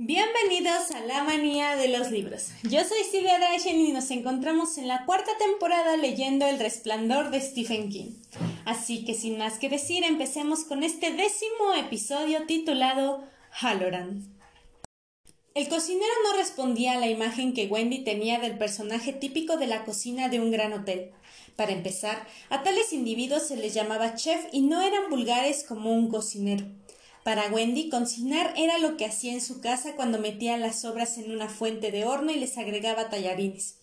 Bienvenidos 0.00 0.92
a 0.92 1.00
la 1.00 1.24
manía 1.24 1.74
de 1.74 1.88
los 1.88 2.12
libros. 2.12 2.50
Yo 2.62 2.84
soy 2.84 3.02
Silvia 3.10 3.36
Drachen 3.36 3.80
y 3.80 3.90
nos 3.90 4.12
encontramos 4.12 4.78
en 4.78 4.86
la 4.86 5.04
cuarta 5.04 5.32
temporada 5.38 5.96
leyendo 5.96 6.46
El 6.46 6.60
resplandor 6.60 7.30
de 7.30 7.40
Stephen 7.40 7.88
King. 7.88 8.12
Así 8.64 9.04
que 9.04 9.14
sin 9.14 9.38
más 9.38 9.58
que 9.58 9.68
decir, 9.68 10.04
empecemos 10.04 10.60
con 10.60 10.84
este 10.84 11.10
décimo 11.10 11.74
episodio 11.76 12.46
titulado 12.46 13.24
Halloran. 13.50 14.22
El 15.54 15.68
cocinero 15.68 16.12
no 16.22 16.38
respondía 16.38 16.92
a 16.92 17.00
la 17.00 17.08
imagen 17.08 17.52
que 17.52 17.66
Wendy 17.66 18.04
tenía 18.04 18.38
del 18.38 18.56
personaje 18.56 19.12
típico 19.12 19.56
de 19.56 19.66
la 19.66 19.84
cocina 19.84 20.28
de 20.28 20.38
un 20.38 20.52
gran 20.52 20.74
hotel. 20.74 21.10
Para 21.56 21.72
empezar, 21.72 22.24
a 22.50 22.62
tales 22.62 22.92
individuos 22.92 23.48
se 23.48 23.56
les 23.56 23.74
llamaba 23.74 24.14
chef 24.14 24.46
y 24.52 24.60
no 24.60 24.80
eran 24.80 25.10
vulgares 25.10 25.64
como 25.64 25.92
un 25.92 26.08
cocinero. 26.08 26.66
Para 27.28 27.50
Wendy, 27.50 27.90
cocinar 27.90 28.54
era 28.56 28.78
lo 28.78 28.96
que 28.96 29.04
hacía 29.04 29.34
en 29.34 29.42
su 29.42 29.60
casa 29.60 29.96
cuando 29.96 30.18
metía 30.18 30.56
las 30.56 30.80
sobras 30.80 31.18
en 31.18 31.30
una 31.30 31.50
fuente 31.50 31.90
de 31.90 32.06
horno 32.06 32.32
y 32.32 32.36
les 32.36 32.56
agregaba 32.56 33.10
tallarines. 33.10 33.74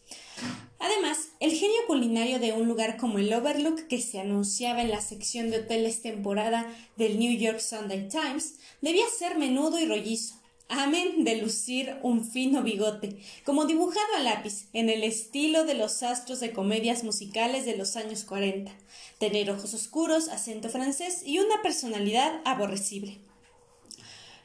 Además, 0.80 1.28
el 1.40 1.52
genio 1.52 1.78
culinario 1.86 2.40
de 2.40 2.54
un 2.54 2.68
lugar 2.68 2.98
como 2.98 3.20
el 3.20 3.32
Overlook, 3.32 3.86
que 3.86 4.02
se 4.02 4.20
anunciaba 4.20 4.82
en 4.82 4.90
la 4.90 5.00
sección 5.00 5.52
de 5.52 5.60
hoteles 5.60 6.02
temporada 6.02 6.66
del 6.98 7.20
New 7.20 7.38
York 7.38 7.60
Sunday 7.60 8.08
Times, 8.10 8.56
debía 8.82 9.06
ser 9.16 9.38
menudo 9.38 9.78
y 9.78 9.86
rollizo. 9.86 10.42
Amén 10.68 11.24
de 11.24 11.36
lucir 11.36 11.98
un 12.02 12.26
fino 12.26 12.64
bigote, 12.64 13.16
como 13.44 13.66
dibujado 13.66 14.16
a 14.18 14.24
lápiz, 14.24 14.70
en 14.74 14.90
el 14.90 15.04
estilo 15.04 15.66
de 15.66 15.76
los 15.76 16.02
astros 16.02 16.40
de 16.40 16.52
comedias 16.52 17.04
musicales 17.04 17.68
de 17.68 17.78
los 17.78 17.96
años 17.96 18.24
cuarenta, 18.24 18.76
tener 19.20 19.52
ojos 19.52 19.76
oscuros, 19.76 20.30
acento 20.30 20.68
francés 20.70 21.22
y 21.24 21.38
una 21.38 21.62
personalidad 21.62 22.42
aborrecible. 22.44 23.20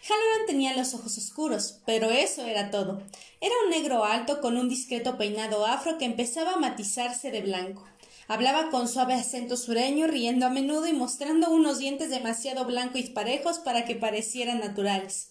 Halloran 0.09 0.47
tenía 0.47 0.77
los 0.77 0.95
ojos 0.95 1.19
oscuros, 1.19 1.81
pero 1.85 2.11
eso 2.11 2.45
era 2.47 2.71
todo. 2.71 3.03
Era 3.41 3.55
un 3.65 3.71
negro 3.71 4.05
alto 4.05 4.41
con 4.41 4.57
un 4.57 4.69
discreto 4.69 5.19
peinado 5.19 5.67
afro 5.67 5.99
que 5.99 6.07
empezaba 6.07 6.53
a 6.53 6.59
matizarse 6.59 7.31
de 7.31 7.43
blanco. 7.43 7.87
Hablaba 8.27 8.71
con 8.71 8.89
suave 8.89 9.15
acento 9.15 9.57
sureño, 9.57 10.07
riendo 10.07 10.47
a 10.47 10.51
menudo 10.51 10.87
y 10.87 10.93
mostrando 10.93 11.51
unos 11.51 11.79
dientes 11.79 12.11
demasiado 12.11 12.65
blancos 12.65 13.01
y 13.01 13.09
parejos 13.09 13.59
para 13.59 13.85
que 13.85 13.97
parecieran 13.97 14.61
naturales. 14.61 15.31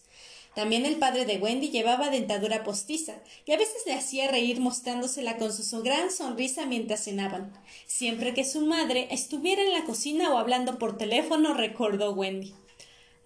También 0.54 0.86
el 0.86 0.98
padre 0.98 1.26
de 1.26 1.38
Wendy 1.38 1.70
llevaba 1.70 2.10
dentadura 2.10 2.64
postiza, 2.64 3.16
y 3.46 3.54
a 3.54 3.58
veces 3.58 3.84
le 3.86 3.94
hacía 3.94 4.30
reír 4.30 4.60
mostrándosela 4.60 5.38
con 5.38 5.54
su 5.54 5.82
gran 5.82 6.12
sonrisa 6.12 6.66
mientras 6.66 7.06
cenaban. 7.06 7.54
Siempre 7.88 8.34
que 8.34 8.44
su 8.44 8.66
madre 8.66 9.08
estuviera 9.12 9.62
en 9.62 9.72
la 9.72 9.86
cocina 9.86 10.34
o 10.34 10.38
hablando 10.38 10.78
por 10.78 10.98
teléfono, 10.98 11.54
recordó 11.54 12.12
Wendy. 12.12 12.54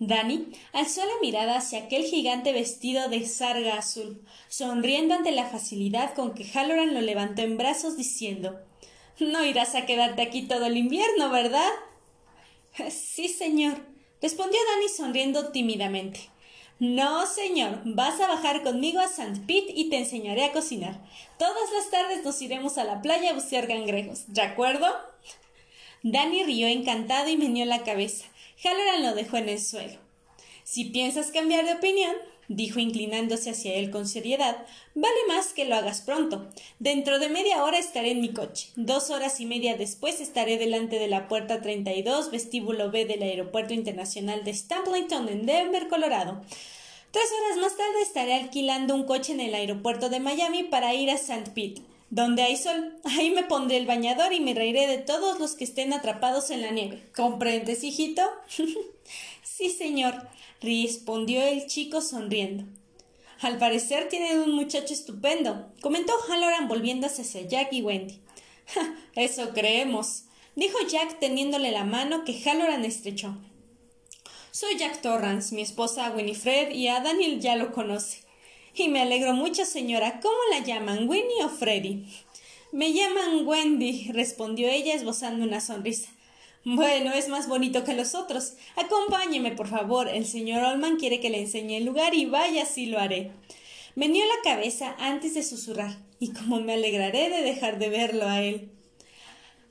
Danny 0.08 0.48
alzó 0.72 1.02
la 1.06 1.14
mirada 1.22 1.58
hacia 1.58 1.80
aquel 1.80 2.04
gigante 2.04 2.52
vestido 2.52 3.10
de 3.10 3.26
sarga 3.26 3.78
azul, 3.78 4.22
sonriendo 4.48 5.14
ante 5.14 5.32
la 5.32 5.46
facilidad 5.46 6.14
con 6.14 6.34
que 6.34 6.46
Halloran 6.46 6.94
lo 6.94 7.02
levantó 7.02 7.42
en 7.42 7.58
brazos, 7.58 7.98
diciendo 7.98 8.60
No 9.20 9.46
irás 9.46 9.76
a 9.76 9.86
quedarte 9.86 10.22
aquí 10.22 10.44
todo 10.44 10.66
el 10.66 10.78
invierno, 10.78 11.30
¿verdad? 11.30 11.70
Sí, 12.90 13.28
señor, 13.28 13.78
respondió 14.22 14.60
Danny 14.74 14.90
sonriendo 14.90 15.52
tímidamente. 15.52 16.34
No, 16.80 17.26
señor, 17.28 17.82
vas 17.86 18.20
a 18.20 18.28
bajar 18.28 18.64
conmigo 18.64 19.00
a 19.00 19.06
St. 19.06 19.42
Pete 19.48 19.72
y 19.76 19.90
te 19.90 20.00
enseñaré 20.00 20.44
a 20.46 20.52
cocinar. 20.52 21.00
Todas 21.38 21.72
las 21.72 21.90
tardes 21.92 22.26
nos 22.26 22.42
iremos 22.42 22.78
a 22.78 22.84
la 22.84 23.02
playa 23.02 23.30
a 23.30 23.34
bucear 23.34 23.68
cangrejos, 23.68 24.34
¿de 24.34 24.42
acuerdo? 24.42 24.88
Danny 26.02 26.44
rió 26.44 26.68
encantado 26.68 27.30
y 27.30 27.38
meneó 27.38 27.66
la 27.66 27.84
cabeza. 27.84 28.26
Halloran 28.64 29.04
lo 29.04 29.14
dejó 29.14 29.38
en 29.38 29.50
el 29.50 29.62
suelo. 29.62 30.00
Si 30.64 30.86
piensas 30.86 31.32
cambiar 31.32 31.66
de 31.66 31.74
opinión, 31.74 32.16
dijo 32.48 32.80
inclinándose 32.80 33.50
hacia 33.50 33.76
él 33.76 33.92
con 33.92 34.08
seriedad, 34.08 34.66
vale 34.96 35.16
más 35.28 35.54
que 35.54 35.66
lo 35.66 35.76
hagas 35.76 36.02
pronto. 36.02 36.50
Dentro 36.80 37.20
de 37.20 37.30
media 37.30 37.64
hora 37.64 37.78
estaré 37.78 38.12
en 38.12 38.22
mi 38.22 38.34
coche. 38.34 38.70
Dos 38.76 39.10
horas 39.10 39.40
y 39.40 39.46
media 39.46 39.76
después 39.76 40.22
estaré 40.22 40.58
delante 40.58 41.00
de 41.00 41.08
la 41.08 41.28
puerta 41.28 41.62
32, 41.62 42.32
vestíbulo 42.32 42.92
B 42.92 43.06
del 43.06 43.24
Aeropuerto 43.24 43.74
Internacional 43.74 44.44
de 44.44 44.54
Stapleton 44.54 45.30
en 45.30 45.46
Denver, 45.46 45.88
Colorado. 45.88 46.42
Tres 47.12 47.30
horas 47.40 47.62
más 47.62 47.78
tarde 47.78 48.02
estaré 48.02 48.34
alquilando 48.34 48.96
un 48.96 49.04
coche 49.04 49.34
en 49.34 49.40
el 49.40 49.54
aeropuerto 49.54 50.10
de 50.10 50.20
Miami 50.20 50.64
para 50.64 50.94
ir 50.94 51.12
a 51.12 51.14
St. 51.14 51.52
Pete. 51.54 51.82
Donde 52.14 52.44
hay 52.44 52.58
sol, 52.58 52.94
ahí 53.06 53.32
me 53.32 53.42
pondré 53.42 53.78
el 53.78 53.88
bañador 53.88 54.34
y 54.34 54.40
me 54.40 54.54
reiré 54.54 54.86
de 54.86 55.00
todos 55.00 55.40
los 55.40 55.56
que 55.56 55.64
estén 55.64 55.94
atrapados 55.94 56.52
en 56.52 56.62
la 56.62 56.70
nieve. 56.70 57.02
¿Comprendes, 57.16 57.84
hijito? 57.84 58.22
sí, 59.44 59.72
señor, 59.72 60.30
respondió 60.62 61.42
el 61.42 61.66
chico 61.66 62.02
sonriendo. 62.02 62.66
Al 63.42 63.58
parecer 63.58 64.10
tienen 64.10 64.42
un 64.42 64.52
muchacho 64.52 64.94
estupendo, 64.94 65.74
comentó 65.82 66.14
Halloran 66.30 66.68
volviéndose 66.68 67.24
hacia 67.24 67.48
Jack 67.48 67.74
y 67.74 67.82
Wendy. 67.82 68.22
Eso 69.16 69.50
creemos, 69.50 70.26
dijo 70.56 70.78
Jack 70.88 71.20
teniéndole 71.20 71.72
la 71.72 71.84
mano 71.84 72.26
que 72.26 72.40
Halloran 72.44 72.86
estrechó. 72.86 73.36
Soy 74.52 74.78
Jack 74.78 75.02
Torrance, 75.02 75.56
mi 75.56 75.64
esposa 75.64 76.12
Winifred, 76.12 76.76
y 76.76 76.90
a 76.90 77.00
Daniel 77.00 77.42
ya 77.42 77.56
lo 77.56 77.72
conoce. 77.72 78.20
Y 78.76 78.88
me 78.88 79.02
alegro 79.02 79.34
mucho, 79.34 79.66
señora. 79.66 80.20
¿Cómo 80.20 80.36
la 80.50 80.60
llaman, 80.60 81.08
Winnie 81.08 81.44
o 81.44 81.50
Freddy? 81.50 82.08
Me 82.72 82.92
llaman 82.92 83.46
Wendy, 83.46 84.10
respondió 84.12 84.68
ella 84.68 84.96
esbozando 84.96 85.46
una 85.46 85.62
sonrisa. 85.62 86.10
Bueno, 86.66 87.12
es 87.12 87.28
más 87.28 87.48
bonito 87.48 87.84
que 87.84 87.94
los 87.94 88.16
otros. 88.16 88.54
Acompáñeme, 88.76 89.52
por 89.52 89.68
favor. 89.68 90.08
El 90.08 90.26
señor 90.26 90.64
Olman 90.64 90.98
quiere 90.98 91.20
que 91.20 91.30
le 91.30 91.42
enseñe 91.42 91.78
el 91.78 91.86
lugar 91.86 92.16
y 92.16 92.26
vaya, 92.26 92.66
sí 92.66 92.88
lo 92.88 93.00
haré. 93.00 93.32
Meneó 93.94 94.26
la 94.26 94.42
cabeza 94.44 94.96
antes 94.98 95.36
de 95.36 95.44
susurrar. 95.44 95.96
Y 96.20 96.34
cómo 96.34 96.60
me 96.60 96.74
alegraré 96.74 97.30
de 97.30 97.44
dejar 97.44 97.78
de 97.78 97.90
verlo 97.90 98.28
a 98.28 98.42
él. 98.42 98.72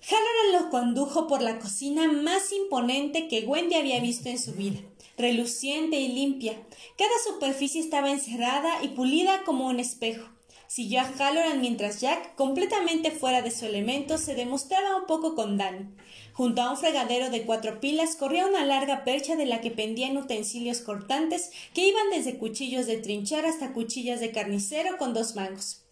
Halloran 0.03 0.63
lo 0.65 0.71
condujo 0.71 1.27
por 1.27 1.43
la 1.43 1.59
cocina 1.59 2.07
más 2.07 2.53
imponente 2.53 3.27
que 3.27 3.41
Wendy 3.41 3.75
había 3.75 3.99
visto 4.01 4.29
en 4.29 4.39
su 4.39 4.53
vida 4.53 4.79
reluciente 5.23 5.99
y 5.99 6.09
limpia. 6.09 6.55
Cada 6.99 7.15
superficie 7.25 7.81
estaba 7.81 8.11
encerrada 8.11 8.83
y 8.83 8.89
pulida 8.89 9.45
como 9.45 9.69
un 9.69 9.81
espejo. 9.81 10.29
Siguió 10.67 11.01
a 11.01 11.05
Halloran 11.05 11.61
mientras 11.61 12.01
Jack, 12.01 12.35
completamente 12.35 13.11
fuera 13.11 13.43
de 13.43 13.51
su 13.51 13.67
elemento, 13.67 14.19
se 14.19 14.35
demostraba 14.35 14.97
un 14.97 15.07
poco 15.07 15.35
con 15.35 15.57
Dan. 15.57 15.97
Junto 16.33 16.63
a 16.63 16.71
un 16.71 16.77
fregadero 16.77 17.31
de 17.31 17.43
cuatro 17.45 17.79
pilas 17.79 18.17
corría 18.17 18.47
una 18.47 18.65
larga 18.65 19.05
percha 19.05 19.37
de 19.37 19.47
la 19.47 19.61
que 19.61 19.71
pendían 19.71 20.17
utensilios 20.17 20.81
cortantes 20.81 21.51
que 21.75 21.87
iban 21.87 22.11
desde 22.11 22.39
cuchillos 22.39 22.87
de 22.87 22.97
trinchar 22.97 23.45
hasta 23.45 23.73
cuchillas 23.73 24.21
de 24.21 24.33
carnicero 24.33 24.97
con 24.97 25.13
dos 25.13 25.37
mangos. 25.37 25.83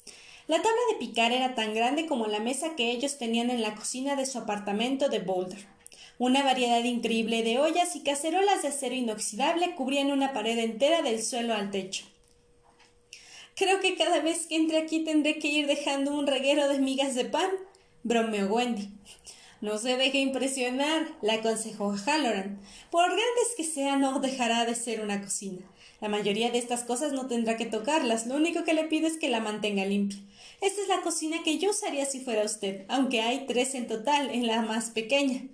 La 0.49 0.57
tabla 0.57 0.81
de 0.91 0.99
picar 0.99 1.31
era 1.31 1.55
tan 1.55 1.75
grande 1.75 2.07
como 2.07 2.27
la 2.27 2.41
mesa 2.41 2.75
que 2.75 2.91
ellos 2.91 3.19
tenían 3.19 3.51
en 3.51 3.63
la 3.63 3.75
cocina 3.75 4.17
de 4.17 4.27
su 4.27 4.39
apartamento 4.39 5.09
de 5.09 5.21
Boulder. 5.21 5.80
Una 6.21 6.43
variedad 6.43 6.85
increíble 6.85 7.43
de 7.43 7.59
ollas 7.59 7.97
y 7.97 8.01
cacerolas 8.01 8.61
de 8.61 8.69
acero 8.69 8.95
inoxidable 8.95 9.75
cubrían 9.75 10.11
una 10.11 10.35
pared 10.35 10.59
entera 10.59 11.01
del 11.01 11.23
suelo 11.23 11.55
al 11.55 11.71
techo. 11.71 12.05
Creo 13.57 13.81
que 13.81 13.97
cada 13.97 14.21
vez 14.21 14.47
que 14.47 14.57
entre 14.57 14.77
aquí 14.77 15.01
tendré 15.03 15.39
que 15.39 15.49
ir 15.49 15.67
dejando 15.67 16.13
un 16.13 16.27
reguero 16.27 16.69
de 16.69 16.79
migas 16.79 17.15
de 17.15 17.25
pan, 17.25 17.49
bromeó 18.03 18.49
Wendy. 18.49 18.91
No 19.63 19.79
se 19.79 19.97
deje 19.97 20.19
impresionar, 20.19 21.09
le 21.23 21.33
aconsejó 21.33 21.97
Halloran. 21.97 22.61
Por 22.91 23.07
grandes 23.07 23.55
que 23.57 23.65
sean, 23.65 24.03
no 24.03 24.21
dejará 24.21 24.67
de 24.67 24.75
ser 24.75 25.01
una 25.01 25.23
cocina. 25.23 25.63
La 26.03 26.11
mayoría 26.11 26.51
de 26.51 26.59
estas 26.59 26.85
cosas 26.85 27.15
no 27.15 27.29
tendrá 27.29 27.57
que 27.57 27.65
tocarlas, 27.65 28.27
lo 28.27 28.37
único 28.37 28.63
que 28.65 28.75
le 28.75 28.85
pido 28.85 29.07
es 29.07 29.17
que 29.17 29.31
la 29.31 29.41
mantenga 29.41 29.87
limpia. 29.87 30.19
Esta 30.61 30.83
es 30.83 30.89
la 30.89 31.01
cocina 31.01 31.43
que 31.43 31.57
yo 31.57 31.71
usaría 31.71 32.05
si 32.05 32.21
fuera 32.21 32.45
usted, 32.45 32.85
aunque 32.89 33.23
hay 33.23 33.47
tres 33.47 33.75
en 33.75 33.87
total, 33.87 34.29
en 34.29 34.47
la 34.47 34.61
más 34.61 34.91
pequeña. 34.91 35.49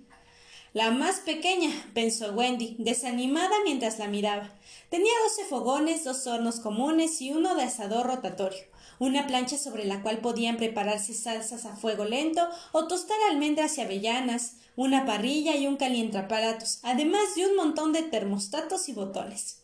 La 0.73 0.91
más 0.91 1.19
pequeña, 1.21 1.71
pensó 1.93 2.33
Wendy, 2.33 2.75
desanimada 2.77 3.55
mientras 3.63 3.99
la 3.99 4.07
miraba. 4.07 4.53
Tenía 4.89 5.11
doce 5.23 5.45
fogones, 5.45 6.03
dos 6.03 6.27
hornos 6.27 6.59
comunes 6.59 7.21
y 7.21 7.31
uno 7.31 7.55
de 7.55 7.63
asador 7.63 8.05
rotatorio, 8.05 8.65
una 8.99 9.27
plancha 9.27 9.57
sobre 9.57 9.85
la 9.85 10.01
cual 10.01 10.19
podían 10.19 10.57
prepararse 10.57 11.13
salsas 11.13 11.65
a 11.65 11.75
fuego 11.75 12.05
lento 12.05 12.47
o 12.73 12.87
tostar 12.87 13.17
almendras 13.29 13.77
y 13.77 13.81
avellanas, 13.81 14.57
una 14.75 15.05
parrilla 15.05 15.55
y 15.55 15.67
un 15.67 15.77
calientraparatos, 15.77 16.79
además 16.83 17.35
de 17.35 17.47
un 17.47 17.55
montón 17.55 17.93
de 17.93 18.03
termostatos 18.03 18.89
y 18.89 18.93
botones. 18.93 19.63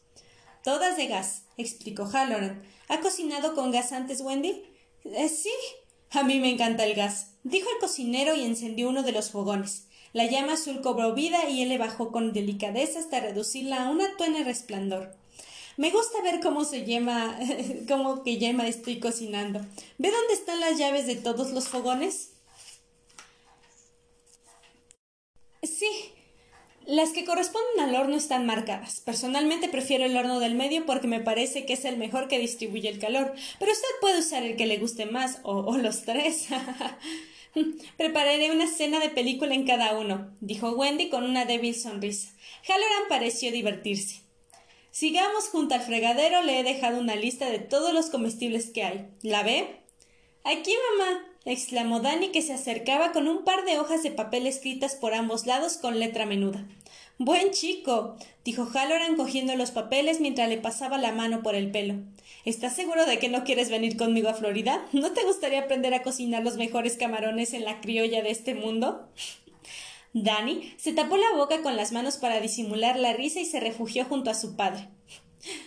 Todas 0.63 0.95
de 0.95 1.07
gas, 1.07 1.43
explicó 1.57 2.05
Halloran. 2.05 2.63
¿Ha 2.87 3.01
cocinado 3.01 3.53
con 3.53 3.71
gas 3.71 3.91
antes, 3.91 4.21
Wendy? 4.21 4.63
Eh, 5.03 5.29
sí. 5.29 5.51
A 6.11 6.23
mí 6.23 6.39
me 6.39 6.49
encanta 6.49 6.85
el 6.85 6.95
gas, 6.95 7.31
dijo 7.43 7.69
el 7.69 7.79
cocinero 7.79 8.35
y 8.35 8.43
encendió 8.43 8.87
uno 8.87 9.03
de 9.03 9.11
los 9.11 9.31
fogones. 9.31 9.87
La 10.13 10.27
llama 10.27 10.53
azul 10.53 10.81
cobró 10.81 11.15
vida 11.15 11.49
y 11.49 11.63
él 11.63 11.69
le 11.69 11.79
bajó 11.79 12.11
con 12.11 12.33
delicadeza 12.33 12.99
hasta 12.99 13.19
reducirla 13.19 13.83
a 13.83 13.89
una 13.89 14.15
tuene 14.15 14.43
resplandor. 14.43 15.15
Me 15.75 15.89
gusta 15.89 16.21
ver 16.21 16.39
cómo 16.39 16.65
se 16.65 16.85
llama, 16.85 17.37
cómo 17.87 18.23
que 18.23 18.37
llama 18.37 18.67
estoy 18.67 18.99
cocinando. 18.99 19.59
¿Ve 19.97 20.11
dónde 20.11 20.33
están 20.33 20.59
las 20.59 20.77
llaves 20.77 21.07
de 21.07 21.15
todos 21.15 21.51
los 21.51 21.67
fogones? 21.67 22.29
Sí. 25.63 25.87
Las 26.85 27.11
que 27.11 27.25
corresponden 27.25 27.79
al 27.79 27.95
horno 27.95 28.15
están 28.15 28.45
marcadas. 28.45 28.99
Personalmente 28.99 29.67
prefiero 29.69 30.03
el 30.03 30.15
horno 30.15 30.39
del 30.39 30.53
medio 30.53 30.85
porque 30.85 31.07
me 31.07 31.21
parece 31.21 31.65
que 31.65 31.73
es 31.73 31.85
el 31.85 31.97
mejor 31.97 32.27
que 32.27 32.37
distribuye 32.37 32.89
el 32.89 32.99
calor, 32.99 33.33
pero 33.57 33.71
usted 33.71 33.87
puede 34.01 34.19
usar 34.19 34.43
el 34.43 34.57
que 34.57 34.67
le 34.67 34.77
guste 34.77 35.07
más 35.07 35.39
o 35.43 35.75
los 35.77 36.03
tres. 36.03 36.49
Prepararé 37.97 38.51
una 38.51 38.67
cena 38.67 38.99
de 38.99 39.09
película 39.09 39.53
en 39.53 39.65
cada 39.65 39.97
uno, 39.97 40.35
dijo 40.41 40.71
Wendy 40.71 41.09
con 41.09 41.23
una 41.23 41.45
débil 41.45 41.75
sonrisa. 41.75 42.29
Halloran 42.67 43.09
pareció 43.09 43.51
divertirse. 43.51 44.21
Sigamos 44.91 45.49
junto 45.49 45.73
al 45.73 45.81
fregadero, 45.81 46.43
le 46.43 46.59
he 46.59 46.63
dejado 46.63 46.99
una 46.99 47.15
lista 47.15 47.49
de 47.49 47.59
todos 47.59 47.93
los 47.93 48.11
comestibles 48.11 48.69
que 48.69 48.83
hay. 48.83 49.07
¿La 49.23 49.41
ve? 49.41 49.79
Aquí, 50.43 50.73
mamá, 50.97 51.25
exclamó 51.45 51.99
Danny 51.99 52.29
que 52.29 52.41
se 52.41 52.53
acercaba 52.53 53.11
con 53.11 53.27
un 53.27 53.43
par 53.43 53.65
de 53.65 53.79
hojas 53.79 54.03
de 54.03 54.11
papel 54.11 54.45
escritas 54.45 54.95
por 54.95 55.13
ambos 55.13 55.45
lados 55.45 55.77
con 55.77 55.99
letra 55.99 56.25
menuda. 56.25 56.67
Buen 57.19 57.51
chico, 57.51 58.17
dijo 58.43 58.65
Halloran 58.65 59.15
cogiendo 59.15 59.55
los 59.55 59.69
papeles 59.69 60.19
mientras 60.19 60.49
le 60.49 60.57
pasaba 60.57 60.97
la 60.97 61.11
mano 61.11 61.43
por 61.43 61.53
el 61.53 61.69
pelo. 61.69 61.95
¿Estás 62.43 62.75
seguro 62.75 63.05
de 63.05 63.19
que 63.19 63.29
no 63.29 63.43
quieres 63.43 63.69
venir 63.69 63.97
conmigo 63.97 64.29
a 64.29 64.33
Florida? 64.33 64.83
¿No 64.93 65.11
te 65.11 65.23
gustaría 65.23 65.59
aprender 65.59 65.93
a 65.93 66.01
cocinar 66.01 66.43
los 66.43 66.57
mejores 66.57 66.97
camarones 66.97 67.53
en 67.53 67.65
la 67.65 67.81
criolla 67.81 68.23
de 68.23 68.31
este 68.31 68.55
mundo? 68.55 69.07
Danny 70.13 70.73
se 70.77 70.91
tapó 70.91 71.17
la 71.17 71.37
boca 71.37 71.61
con 71.61 71.77
las 71.77 71.91
manos 71.91 72.17
para 72.17 72.39
disimular 72.39 72.97
la 72.97 73.13
risa 73.13 73.39
y 73.39 73.45
se 73.45 73.59
refugió 73.59 74.05
junto 74.05 74.31
a 74.31 74.35
su 74.35 74.55
padre. 74.55 74.89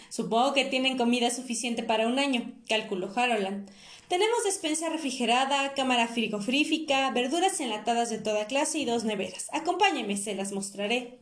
Supongo 0.08 0.52
que 0.52 0.64
tienen 0.64 0.98
comida 0.98 1.30
suficiente 1.30 1.84
para 1.84 2.08
un 2.08 2.18
año, 2.18 2.54
calculó 2.68 3.08
Harold. 3.14 3.70
Tenemos 4.08 4.44
despensa 4.44 4.88
refrigerada, 4.88 5.74
cámara 5.74 6.08
frigorífica, 6.08 7.08
verduras 7.12 7.60
enlatadas 7.60 8.10
de 8.10 8.18
toda 8.18 8.46
clase 8.46 8.80
y 8.80 8.84
dos 8.84 9.04
neveras. 9.04 9.48
Acompáñeme, 9.52 10.16
se 10.16 10.34
las 10.34 10.50
mostraré. 10.50 11.20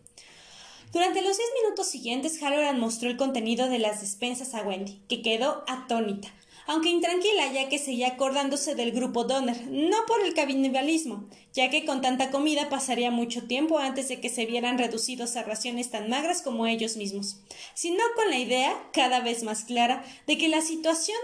Durante 0.94 1.22
los 1.22 1.36
diez 1.36 1.48
minutos 1.60 1.88
siguientes, 1.88 2.40
Halloran 2.40 2.78
mostró 2.78 3.10
el 3.10 3.16
contenido 3.16 3.68
de 3.68 3.80
las 3.80 4.00
despensas 4.00 4.54
a 4.54 4.62
Wendy, 4.62 5.00
que 5.08 5.22
quedó 5.22 5.64
atónita, 5.66 6.32
aunque 6.68 6.88
intranquila 6.88 7.52
ya 7.52 7.68
que 7.68 7.80
seguía 7.80 8.10
acordándose 8.10 8.76
del 8.76 8.92
grupo 8.92 9.24
Donner, 9.24 9.66
no 9.66 9.96
por 10.06 10.24
el 10.24 10.34
canibalismo, 10.34 11.28
ya 11.52 11.68
que 11.68 11.84
con 11.84 12.00
tanta 12.00 12.30
comida 12.30 12.68
pasaría 12.68 13.10
mucho 13.10 13.48
tiempo 13.48 13.80
antes 13.80 14.06
de 14.06 14.20
que 14.20 14.28
se 14.28 14.46
vieran 14.46 14.78
reducidos 14.78 15.34
a 15.34 15.42
raciones 15.42 15.90
tan 15.90 16.08
magras 16.08 16.42
como 16.42 16.64
ellos 16.64 16.96
mismos, 16.96 17.40
sino 17.74 18.04
con 18.14 18.30
la 18.30 18.38
idea, 18.38 18.80
cada 18.92 19.18
vez 19.18 19.42
más 19.42 19.64
clara, 19.64 20.04
de 20.28 20.38
que 20.38 20.48
la 20.48 20.60
situación 20.60 21.18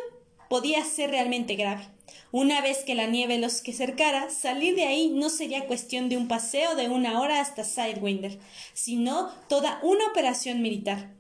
podía 0.49 0.85
ser 0.85 1.11
realmente 1.11 1.55
grave. 1.55 1.87
Una 2.33 2.61
vez 2.61 2.85
que 2.85 2.95
la 2.95 3.07
nieve 3.07 3.39
los 3.39 3.61
que 3.61 3.73
cercara, 3.73 4.31
salir 4.31 4.77
de 4.77 4.85
ahí 4.85 5.09
no 5.09 5.31
sería 5.31 5.67
cuestión 5.67 6.09
de 6.09 6.17
un 6.17 6.29
paseo 6.29 6.77
de 6.77 6.89
una 6.89 7.21
hora 7.21 7.41
hasta 7.41 7.65
Sidewinder, 7.65 8.39
sino 8.73 9.31
toda 9.49 9.81
una 9.83 10.07
operación 10.07 10.63
militar. 10.63 11.13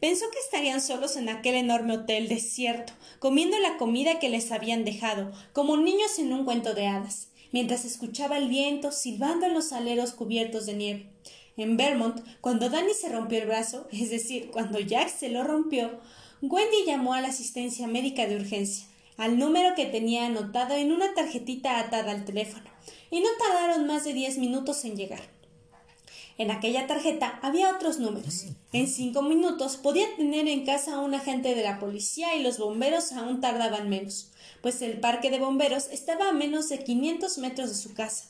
Pensó 0.00 0.26
que 0.30 0.38
estarían 0.38 0.80
solos 0.80 1.16
en 1.16 1.28
aquel 1.28 1.56
enorme 1.56 1.94
hotel 1.94 2.28
desierto, 2.28 2.92
comiendo 3.18 3.58
la 3.58 3.76
comida 3.76 4.20
que 4.20 4.28
les 4.28 4.52
habían 4.52 4.84
dejado, 4.84 5.32
como 5.52 5.76
niños 5.76 6.18
en 6.18 6.32
un 6.32 6.44
cuento 6.44 6.74
de 6.74 6.86
hadas, 6.86 7.28
mientras 7.50 7.84
escuchaba 7.84 8.38
el 8.38 8.48
viento 8.48 8.92
silbando 8.92 9.46
en 9.46 9.54
los 9.54 9.72
aleros 9.72 10.12
cubiertos 10.12 10.66
de 10.66 10.74
nieve. 10.74 11.10
En 11.56 11.76
Vermont, 11.76 12.20
cuando 12.40 12.70
Danny 12.70 12.94
se 12.94 13.08
rompió 13.08 13.38
el 13.38 13.48
brazo, 13.48 13.88
es 13.92 14.10
decir, 14.10 14.50
cuando 14.52 14.78
Jack 14.78 15.08
se 15.08 15.28
lo 15.28 15.42
rompió, 15.42 16.00
Wendy 16.40 16.84
llamó 16.86 17.14
a 17.14 17.20
la 17.20 17.28
asistencia 17.28 17.86
médica 17.86 18.26
de 18.26 18.36
urgencia 18.36 18.86
al 19.16 19.38
número 19.38 19.74
que 19.74 19.86
tenía 19.86 20.26
anotado 20.26 20.74
en 20.74 20.92
una 20.92 21.14
tarjetita 21.14 21.78
atada 21.78 22.12
al 22.12 22.24
teléfono, 22.24 22.70
y 23.10 23.20
no 23.20 23.28
tardaron 23.38 23.86
más 23.86 24.04
de 24.04 24.12
diez 24.12 24.38
minutos 24.38 24.84
en 24.84 24.96
llegar. 24.96 25.22
En 26.38 26.50
aquella 26.50 26.86
tarjeta 26.86 27.38
había 27.42 27.74
otros 27.74 27.98
números. 27.98 28.46
En 28.72 28.88
cinco 28.88 29.22
minutos 29.22 29.76
podía 29.76 30.06
tener 30.16 30.48
en 30.48 30.64
casa 30.64 30.94
a 30.94 31.00
un 31.00 31.14
agente 31.14 31.54
de 31.54 31.62
la 31.62 31.78
policía 31.78 32.34
y 32.34 32.42
los 32.42 32.58
bomberos 32.58 33.12
aún 33.12 33.40
tardaban 33.40 33.88
menos, 33.88 34.30
pues 34.62 34.80
el 34.82 34.98
parque 34.98 35.30
de 35.30 35.38
bomberos 35.38 35.88
estaba 35.90 36.30
a 36.30 36.32
menos 36.32 36.68
de 36.68 36.82
500 36.82 37.38
metros 37.38 37.68
de 37.68 37.74
su 37.74 37.94
casa. 37.94 38.28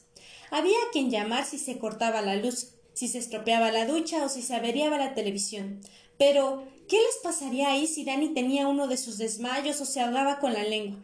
Había 0.51 0.77
quien 0.93 1.11
llamar 1.11 1.45
si 1.45 1.59
se 1.59 1.79
cortaba 1.79 2.21
la 2.21 2.37
luz, 2.37 2.73
si 2.93 3.09
se 3.09 3.19
estropeaba 3.19 3.71
la 3.71 3.87
ducha 3.87 4.25
o 4.25 4.29
si 4.29 4.43
se 4.43 4.55
averiaba 4.55 4.99
la 4.99 5.15
televisión. 5.15 5.81
Pero, 6.19 6.65
¿qué 6.89 6.97
les 6.97 7.17
pasaría 7.23 7.71
ahí 7.71 7.87
si 7.87 8.05
Dani 8.05 8.35
tenía 8.35 8.69
uno 8.69 8.87
de 8.87 8.97
sus 8.97 9.19
desmayos 9.19 9.81
o 9.81 9.87
se 9.87 10.01
ahogaba 10.01 10.39
con 10.39 10.53
la 10.53 10.65
lengua? 10.65 10.99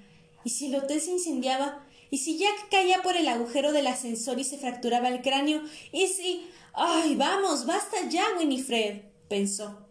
¿Y 0.44 0.50
si 0.50 0.66
el 0.66 0.76
hotel 0.76 1.00
se 1.00 1.10
incendiaba? 1.10 1.84
¿Y 2.10 2.18
si 2.18 2.38
Jack 2.38 2.70
caía 2.70 3.02
por 3.02 3.16
el 3.16 3.28
agujero 3.28 3.72
del 3.72 3.86
ascensor 3.86 4.38
y 4.38 4.44
se 4.44 4.58
fracturaba 4.58 5.08
el 5.08 5.22
cráneo? 5.22 5.62
¿Y 5.92 6.06
si... 6.06 6.46
¡Ay, 6.72 7.16
vamos! 7.16 7.66
¡Basta 7.66 8.08
ya, 8.08 8.24
Winifred! 8.38 9.02
pensó. 9.28 9.86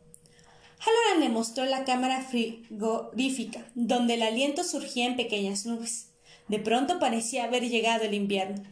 Halloran 0.80 1.20
le 1.22 1.30
mostró 1.30 1.66
la 1.66 1.84
cámara 1.84 2.22
frigorífica, 2.22 3.66
donde 3.76 4.16
el 4.16 4.22
aliento 4.22 4.64
surgía 4.64 5.06
en 5.06 5.16
pequeñas 5.16 5.66
nubes. 5.66 6.12
De 6.48 6.60
pronto 6.60 7.00
parecía 7.00 7.46
haber 7.46 7.68
llegado 7.68 8.04
el 8.06 8.14
invierno. 8.14 8.64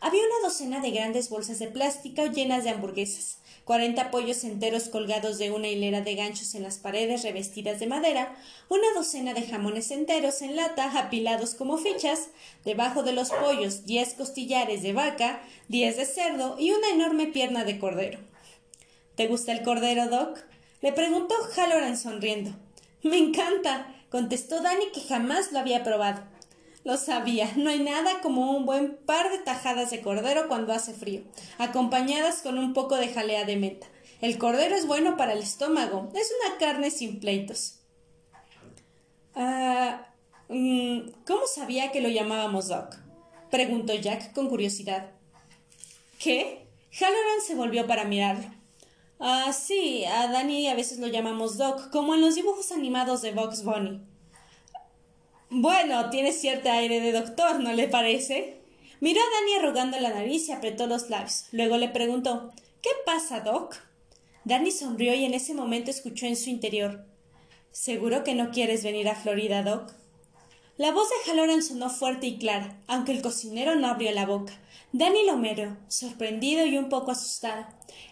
Había 0.00 0.20
una 0.20 0.48
docena 0.48 0.80
de 0.80 0.90
grandes 0.90 1.30
bolsas 1.30 1.58
de 1.58 1.68
plástico 1.68 2.26
llenas 2.26 2.64
de 2.64 2.70
hamburguesas, 2.70 3.38
cuarenta 3.64 4.10
pollos 4.10 4.44
enteros 4.44 4.88
colgados 4.88 5.38
de 5.38 5.50
una 5.50 5.68
hilera 5.68 6.02
de 6.02 6.14
ganchos 6.14 6.54
en 6.54 6.62
las 6.62 6.78
paredes 6.78 7.22
revestidas 7.22 7.80
de 7.80 7.86
madera, 7.86 8.36
una 8.68 8.86
docena 8.94 9.34
de 9.34 9.42
jamones 9.42 9.90
enteros 9.90 10.42
en 10.42 10.56
lata 10.56 10.98
apilados 10.98 11.54
como 11.54 11.78
fichas, 11.78 12.28
debajo 12.64 13.02
de 13.02 13.12
los 13.12 13.30
pollos 13.30 13.86
diez 13.86 14.14
costillares 14.14 14.82
de 14.82 14.92
vaca, 14.92 15.42
diez 15.68 15.96
de 15.96 16.04
cerdo 16.04 16.56
y 16.58 16.72
una 16.72 16.90
enorme 16.90 17.26
pierna 17.28 17.64
de 17.64 17.78
cordero. 17.78 18.18
¿Te 19.14 19.28
gusta 19.28 19.52
el 19.52 19.62
cordero, 19.62 20.08
Doc? 20.08 20.38
le 20.82 20.92
preguntó 20.92 21.34
Halloran 21.56 21.96
sonriendo. 21.96 22.54
Me 23.02 23.16
encanta, 23.16 23.94
contestó 24.10 24.60
Danny 24.60 24.90
que 24.92 25.00
jamás 25.00 25.52
lo 25.52 25.60
había 25.60 25.82
probado. 25.82 26.33
Lo 26.84 26.98
sabía, 26.98 27.50
no 27.56 27.70
hay 27.70 27.80
nada 27.80 28.20
como 28.20 28.54
un 28.54 28.66
buen 28.66 28.96
par 28.96 29.30
de 29.30 29.38
tajadas 29.38 29.90
de 29.90 30.02
cordero 30.02 30.48
cuando 30.48 30.74
hace 30.74 30.92
frío, 30.92 31.22
acompañadas 31.56 32.42
con 32.42 32.58
un 32.58 32.74
poco 32.74 32.96
de 32.96 33.08
jalea 33.08 33.44
de 33.44 33.56
menta. 33.56 33.86
El 34.20 34.36
cordero 34.36 34.76
es 34.76 34.86
bueno 34.86 35.16
para 35.16 35.32
el 35.32 35.38
estómago, 35.38 36.10
es 36.14 36.30
una 36.40 36.58
carne 36.58 36.90
sin 36.90 37.20
pleitos. 37.20 37.80
Ah, 39.34 40.08
mm, 40.48 41.08
¿Cómo 41.26 41.46
sabía 41.46 41.90
que 41.90 42.02
lo 42.02 42.10
llamábamos 42.10 42.68
Doc? 42.68 42.96
preguntó 43.50 43.94
Jack 43.94 44.32
con 44.32 44.48
curiosidad. 44.48 45.10
¿Qué? 46.18 46.66
Halloran 46.92 47.40
se 47.46 47.54
volvió 47.54 47.86
para 47.86 48.04
mirarlo. 48.04 48.50
Ah, 49.18 49.52
sí, 49.52 50.04
a 50.04 50.28
Danny 50.28 50.68
a 50.68 50.74
veces 50.74 50.98
lo 50.98 51.06
llamamos 51.06 51.56
Doc, 51.56 51.90
como 51.90 52.14
en 52.14 52.20
los 52.20 52.34
dibujos 52.34 52.72
animados 52.72 53.22
de 53.22 53.32
Box 53.32 53.64
Bunny. 53.64 54.02
Bueno, 55.56 56.10
tiene 56.10 56.32
cierto 56.32 56.68
aire 56.68 57.00
de 57.00 57.12
doctor, 57.12 57.60
¿no 57.60 57.72
le 57.72 57.86
parece? 57.86 58.56
Miró 58.98 59.20
a 59.20 59.38
Dani 59.38 59.54
arrugando 59.54 60.00
la 60.00 60.10
nariz 60.10 60.48
y 60.48 60.52
apretó 60.52 60.88
los 60.88 61.10
labios. 61.10 61.44
Luego 61.52 61.76
le 61.76 61.88
preguntó 61.90 62.52
¿Qué 62.82 62.90
pasa, 63.06 63.38
Doc? 63.38 63.76
Danny 64.42 64.72
sonrió 64.72 65.14
y 65.14 65.24
en 65.24 65.32
ese 65.32 65.54
momento 65.54 65.92
escuchó 65.92 66.26
en 66.26 66.34
su 66.34 66.50
interior 66.50 67.06
¿Seguro 67.70 68.24
que 68.24 68.34
no 68.34 68.50
quieres 68.50 68.82
venir 68.82 69.08
a 69.08 69.14
Florida, 69.14 69.62
Doc? 69.62 69.92
La 70.76 70.90
voz 70.90 71.08
de 71.08 71.30
Halloran 71.30 71.62
sonó 71.62 71.88
fuerte 71.88 72.26
y 72.26 72.36
clara, 72.36 72.76
aunque 72.88 73.12
el 73.12 73.22
cocinero 73.22 73.76
no 73.76 73.86
abrió 73.86 74.10
la 74.10 74.26
boca. 74.26 74.54
Danny 74.90 75.24
lo 75.24 75.36
miró, 75.36 75.76
sorprendido 75.86 76.66
y 76.66 76.78
un 76.78 76.88
poco 76.88 77.12
asustado. 77.12 77.64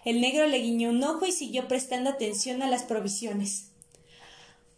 El 0.05 0.21
negro 0.21 0.47
le 0.47 0.59
guiñó 0.59 0.91
un 0.91 1.03
ojo 1.03 1.27
y 1.27 1.33
siguió 1.33 1.67
prestando 1.67 2.11
atención 2.11 2.63
a 2.63 2.69
las 2.69 2.85
provisiones. 2.85 3.72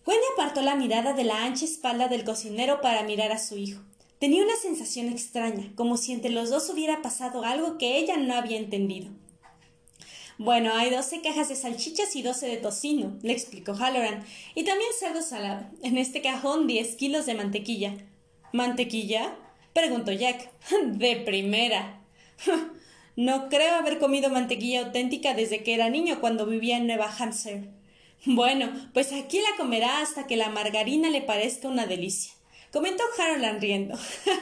Wendy 0.07 0.25
apartó 0.35 0.61
la 0.61 0.75
mirada 0.75 1.15
de 1.15 1.25
la 1.25 1.45
ancha 1.45 1.65
espalda 1.65 2.09
del 2.09 2.25
cocinero 2.25 2.81
para 2.81 3.05
mirar 3.05 3.33
a 3.33 3.39
su 3.39 3.57
hijo. 3.57 3.81
Tenía 4.19 4.43
una 4.43 4.57
sensación 4.57 5.09
extraña, 5.09 5.73
como 5.75 5.97
si 5.97 6.13
entre 6.13 6.31
los 6.31 6.51
dos 6.51 6.69
hubiera 6.71 7.03
pasado 7.03 7.43
algo 7.45 7.79
que 7.79 7.97
ella 7.97 8.17
no 8.17 8.35
había 8.35 8.59
entendido. 8.59 9.11
Bueno, 10.37 10.75
hay 10.75 10.91
doce 10.91 11.21
cajas 11.23 11.49
de 11.49 11.55
salchichas 11.55 12.17
y 12.17 12.23
doce 12.23 12.47
de 12.47 12.57
tocino, 12.57 13.17
le 13.23 13.33
explicó 13.33 13.73
Halloran, 13.73 14.25
y 14.55 14.65
también 14.65 14.91
cerdo 14.99 15.23
salado. 15.23 15.67
En 15.83 15.97
este 15.97 16.21
cajón 16.21 16.67
diez 16.67 16.97
kilos 16.97 17.25
de 17.25 17.35
mantequilla. 17.35 17.95
¿Mantequilla? 18.53 19.37
preguntó 19.73 20.13
Jack. 20.13 20.51
De 20.85 21.17
primera. 21.17 22.01
no 23.17 23.49
creo 23.49 23.77
haber 23.77 23.99
comido 23.99 24.29
mantequilla 24.29 24.87
auténtica 24.87 25.35
desde 25.35 25.63
que 25.63 25.75
era 25.75 25.89
niño 25.89 26.21
cuando 26.21 26.47
vivía 26.47 26.77
en 26.77 26.87
Nueva 26.87 27.15
Hampshire. 27.17 27.71
Bueno, 28.27 28.73
pues 28.95 29.13
aquí 29.13 29.39
la 29.39 29.57
comerá 29.59 30.01
hasta 30.01 30.27
que 30.27 30.37
la 30.37 30.49
margarina 30.49 31.11
le 31.11 31.21
parezca 31.21 31.69
una 31.69 31.87
delicia. 31.87 32.33
Comentó 32.73 33.05
Harold 33.19 33.61
riendo. 33.61 33.97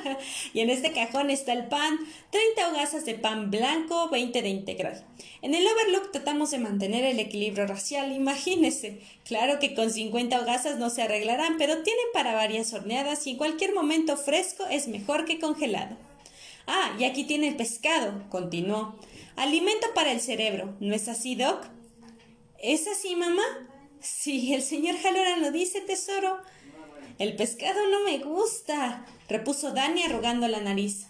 y 0.54 0.60
en 0.60 0.70
este 0.70 0.92
cajón 0.92 1.30
está 1.30 1.52
el 1.52 1.66
pan, 1.66 1.98
30 2.30 2.68
hogazas 2.68 3.04
de 3.04 3.14
pan 3.14 3.50
blanco, 3.50 4.08
20 4.08 4.40
de 4.40 4.48
integral. 4.48 5.04
En 5.42 5.54
el 5.54 5.66
Overlook 5.66 6.12
tratamos 6.12 6.50
de 6.52 6.58
mantener 6.58 7.04
el 7.04 7.18
equilibrio 7.18 7.66
racial, 7.66 8.12
imagínese. 8.12 9.00
Claro 9.24 9.58
que 9.58 9.74
con 9.74 9.90
50 9.90 10.40
hogazas 10.40 10.78
no 10.78 10.88
se 10.88 11.02
arreglarán, 11.02 11.56
pero 11.58 11.82
tienen 11.82 12.06
para 12.14 12.34
varias 12.34 12.72
horneadas 12.72 13.26
y 13.26 13.32
en 13.32 13.36
cualquier 13.36 13.74
momento 13.74 14.16
fresco 14.16 14.64
es 14.70 14.88
mejor 14.88 15.26
que 15.26 15.40
congelado. 15.40 15.98
Ah, 16.66 16.96
y 16.98 17.04
aquí 17.04 17.24
tiene 17.24 17.48
el 17.48 17.56
pescado, 17.56 18.22
continuó. 18.30 18.94
Alimento 19.36 19.88
para 19.94 20.12
el 20.12 20.20
cerebro, 20.20 20.74
¿no 20.80 20.94
es 20.94 21.08
así, 21.08 21.34
Doc? 21.34 21.66
¿Es 22.58 22.86
así, 22.86 23.16
mamá? 23.16 23.42
Sí, 24.02 24.52
el 24.52 24.62
señor 24.62 24.96
Halloran 24.96 25.42
lo 25.42 25.52
dice, 25.52 25.80
tesoro. 25.80 26.38
El 27.18 27.36
pescado 27.36 27.88
no 27.88 28.02
me 28.02 28.18
gusta, 28.18 29.06
repuso 29.28 29.70
Dani 29.70 30.02
arrugando 30.02 30.48
la 30.48 30.60
nariz. 30.60 31.06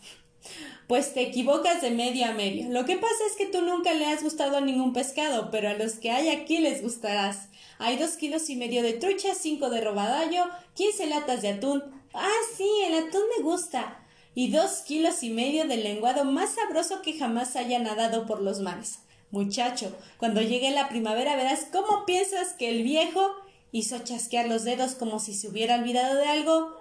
Pues 0.88 1.14
te 1.14 1.22
equivocas 1.22 1.80
de 1.80 1.90
medio 1.90 2.26
a 2.26 2.32
medio. 2.32 2.68
Lo 2.68 2.84
que 2.84 2.96
pasa 2.96 3.25
es 3.30 3.37
que 3.37 3.46
tú 3.46 3.62
nunca 3.62 3.94
le 3.94 4.06
has 4.06 4.22
gustado 4.22 4.58
a 4.58 4.61
ningún 4.61 4.92
pescado, 4.92 5.50
pero 5.50 5.70
a 5.70 5.75
los 5.75 5.94
que 5.94 6.11
hay 6.11 6.28
aquí 6.28 6.58
les 6.58 6.82
gustarás. 6.82 7.49
Hay 7.78 7.96
dos 7.96 8.11
kilos 8.16 8.50
y 8.50 8.56
medio 8.56 8.82
de 8.82 8.92
trucha, 8.92 9.34
cinco 9.34 9.70
de 9.70 9.80
robadallo, 9.80 10.44
quince 10.75 11.06
latas 11.06 11.40
de 11.40 11.49
atún. 11.49 11.82
Ah, 12.12 12.28
sí, 12.56 12.68
el 12.87 12.94
atún 12.94 13.22
me 13.37 13.42
gusta. 13.42 14.04
Y 14.34 14.50
dos 14.50 14.82
kilos 14.87 15.22
y 15.22 15.30
medio 15.30 15.66
del 15.66 15.82
lenguado 15.82 16.25
más 16.25 16.56
sabroso 16.56 17.00
que 17.00 17.18
jamás 17.18 17.56
haya 17.56 17.78
nadado 17.78 18.26
por 18.26 18.42
los 18.42 18.61
mares. 18.61 18.99
Muchacho, 19.33 19.97
cuando 20.19 20.43
llegue 20.43 20.71
la 20.73 20.91
primavera 20.91 21.37
verás 21.37 21.67
cómo 21.73 22.05
piensas 22.05 22.53
que 22.53 22.69
el 22.69 22.83
viejo 22.83 23.35
hizo 23.73 23.99
chasquear 24.01 24.47
los 24.47 24.65
dedos 24.65 24.95
como 24.95 25.19
si 25.19 25.33
se 25.33 25.49
hubiera 25.49 25.77
olvidado 25.77 26.17
de 26.17 26.27
algo. 26.27 26.77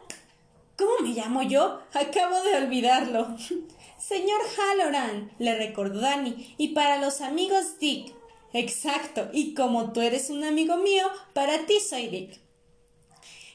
¿Cómo 0.77 0.91
me 1.01 1.13
llamo 1.13 1.43
yo? 1.43 1.79
Acabo 1.93 2.41
de 2.43 2.58
olvidarlo. 2.58 3.38
Señor 3.98 4.41
Halloran, 4.58 5.31
le 5.39 5.55
recordó 5.55 6.01
Danny, 6.01 6.53
y 6.58 6.70
para 6.70 6.98
los 6.98 7.22
amigos 7.22 7.79
Dick. 7.79 8.13
Exacto, 8.51 9.29
y 9.31 9.53
como 9.53 9.93
tú 9.93 10.01
eres 10.01 10.29
un 10.29 10.43
amigo 10.43 10.75
mío, 10.75 11.05
para 11.31 11.65
ti 11.65 11.79
soy 11.79 12.10
Dick. 12.10 12.38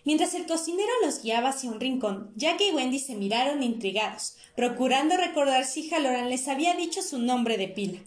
Mientras 0.05 0.33
el 0.33 0.47
cocinero 0.47 0.93
los 1.05 1.23
guiaba 1.23 1.51
hacia 1.51 1.71
un 1.71 1.81
rincón, 1.81 2.33
Jack 2.37 2.63
y 2.63 2.71
Wendy 2.71 2.99
se 2.99 3.15
miraron 3.15 3.63
intrigados, 3.63 4.37
procurando 4.55 5.19
recordar 5.19 5.67
si 5.67 5.91
Halloran 5.91 6.31
les 6.31 6.49
había 6.49 6.75
dicho 6.75 7.03
su 7.03 7.19
nombre 7.19 7.59
de 7.59 7.69
pila. 7.69 7.99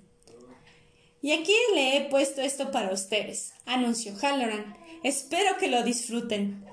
Y 1.21 1.31
aquí 1.33 1.53
le 1.73 1.97
he 1.97 2.01
puesto 2.09 2.41
esto 2.41 2.71
para 2.71 2.93
ustedes, 2.93 3.53
anunció 3.65 4.13
Halloran. 4.21 4.77
Espero 5.03 5.57
que 5.57 5.67
lo 5.67 5.83
disfruten. 5.83 6.65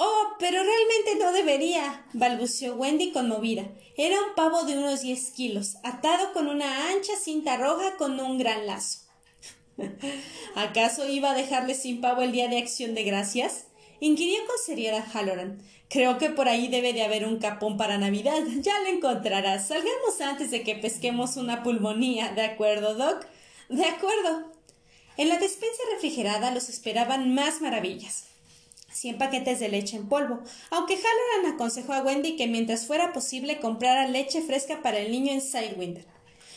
Oh, 0.00 0.36
pero 0.38 0.62
realmente 0.62 1.16
no 1.18 1.32
debería, 1.32 2.06
balbuceó 2.12 2.74
Wendy 2.74 3.10
conmovida. 3.12 3.66
Era 3.96 4.16
un 4.20 4.34
pavo 4.36 4.62
de 4.64 4.78
unos 4.78 5.02
diez 5.02 5.30
kilos, 5.32 5.76
atado 5.82 6.32
con 6.32 6.46
una 6.46 6.88
ancha 6.88 7.16
cinta 7.16 7.56
roja 7.56 7.96
con 7.96 8.18
un 8.20 8.38
gran 8.38 8.66
lazo. 8.66 9.00
¿Acaso 10.54 11.08
iba 11.08 11.32
a 11.32 11.34
dejarle 11.34 11.74
sin 11.74 12.00
pavo 12.00 12.22
el 12.22 12.32
día 12.32 12.48
de 12.48 12.58
acción 12.58 12.94
de 12.94 13.04
gracias? 13.04 13.66
inquirió 14.00 14.38
con 14.46 14.56
seriedad 14.64 15.04
Halloran. 15.12 15.60
Creo 15.88 16.18
que 16.18 16.30
por 16.30 16.48
ahí 16.48 16.68
debe 16.68 16.92
de 16.92 17.02
haber 17.02 17.26
un 17.26 17.38
capón 17.38 17.76
para 17.76 17.98
Navidad. 17.98 18.42
Ya 18.60 18.78
lo 18.80 18.88
encontrarás. 18.88 19.68
Salgamos 19.68 20.20
antes 20.20 20.50
de 20.50 20.62
que 20.62 20.74
pesquemos 20.74 21.36
una 21.36 21.62
pulmonía, 21.62 22.32
¿de 22.32 22.42
acuerdo, 22.42 22.94
Doc? 22.94 23.26
De 23.68 23.84
acuerdo. 23.84 24.50
En 25.18 25.28
la 25.28 25.36
despensa 25.36 25.82
refrigerada 25.92 26.52
los 26.52 26.70
esperaban 26.70 27.34
más 27.34 27.60
maravillas. 27.60 28.24
Cien 28.90 29.18
paquetes 29.18 29.60
de 29.60 29.68
leche 29.68 29.96
en 29.96 30.08
polvo, 30.08 30.42
aunque 30.70 30.96
Halloran 30.96 31.54
aconsejó 31.54 31.92
a 31.92 32.02
Wendy 32.02 32.36
que 32.36 32.46
mientras 32.46 32.86
fuera 32.86 33.12
posible 33.12 33.60
comprara 33.60 34.08
leche 34.08 34.40
fresca 34.40 34.80
para 34.80 34.98
el 35.00 35.12
niño 35.12 35.32
en 35.32 35.42
Sidewinder. 35.42 36.06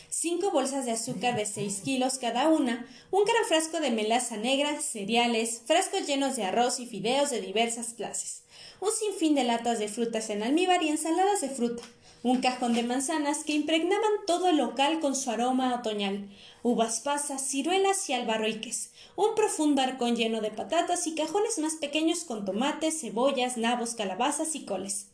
Cinco 0.10 0.51
bolsas 0.51 0.86
de 0.86 0.91
azúcar 0.91 1.36
de 1.36 1.46
seis 1.46 1.82
kilos 1.84 2.18
cada 2.18 2.48
una, 2.48 2.88
un 3.12 3.25
gran 3.25 3.44
frasco 3.46 3.82
de 3.82 3.91
melaza 3.91 4.38
negra, 4.38 4.80
cereales, 4.80 5.63
frascos 5.65 6.08
llenos 6.08 6.38
de 6.38 6.46
arroz 6.46 6.80
y 6.80 6.86
fideos 6.86 7.30
de 7.30 7.41
diversas 7.41 7.94
clases, 7.94 8.44
un 8.82 8.92
sinfín 8.92 9.36
de 9.36 9.44
latas 9.44 9.78
de 9.78 9.88
frutas 9.88 10.30
en 10.32 10.42
almíbar 10.42 10.82
y 10.82 10.90
ensaladas 10.90 11.40
de 11.42 11.50
fruta, 11.50 11.84
un 12.24 12.42
cajón 12.42 12.74
de 12.74 12.82
manzanas 12.82 13.44
que 13.44 13.54
impregnaban 13.54 14.12
todo 14.26 14.48
el 14.48 14.58
local 14.58 15.00
con 15.00 15.16
su 15.16 15.30
aroma 15.30 15.76
otoñal, 15.76 16.30
uvas 16.64 17.00
pasas, 17.00 17.48
ciruelas 17.48 18.10
y 18.10 18.14
albarroiques, 18.14 18.92
un 19.16 19.36
profundo 19.36 19.84
arcón 19.84 20.16
lleno 20.16 20.42
de 20.42 20.50
patatas 20.50 21.06
y 21.06 21.14
cajones 21.14 21.60
más 21.60 21.76
pequeños 21.76 22.24
con 22.24 22.44
tomates, 22.44 23.02
cebollas, 23.02 23.56
nabos, 23.56 23.94
calabazas 23.94 24.56
y 24.56 24.66
coles. 24.66 25.10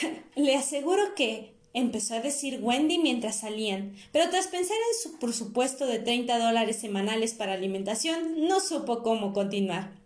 Le 0.36 0.54
aseguro 0.54 1.14
que 1.14 1.54
empezó 1.72 2.14
a 2.14 2.20
decir 2.20 2.60
Wendy 2.62 2.98
mientras 2.98 3.40
salían, 3.40 3.96
pero 4.12 4.28
tras 4.28 4.48
pensar 4.48 4.76
en 4.76 5.02
su 5.02 5.18
presupuesto 5.18 5.86
de 5.86 5.98
treinta 5.98 6.38
dólares 6.38 6.76
semanales 6.76 7.32
para 7.32 7.54
alimentación, 7.54 8.46
no 8.46 8.60
supo 8.60 9.02
cómo 9.02 9.32
continuar. 9.32 10.03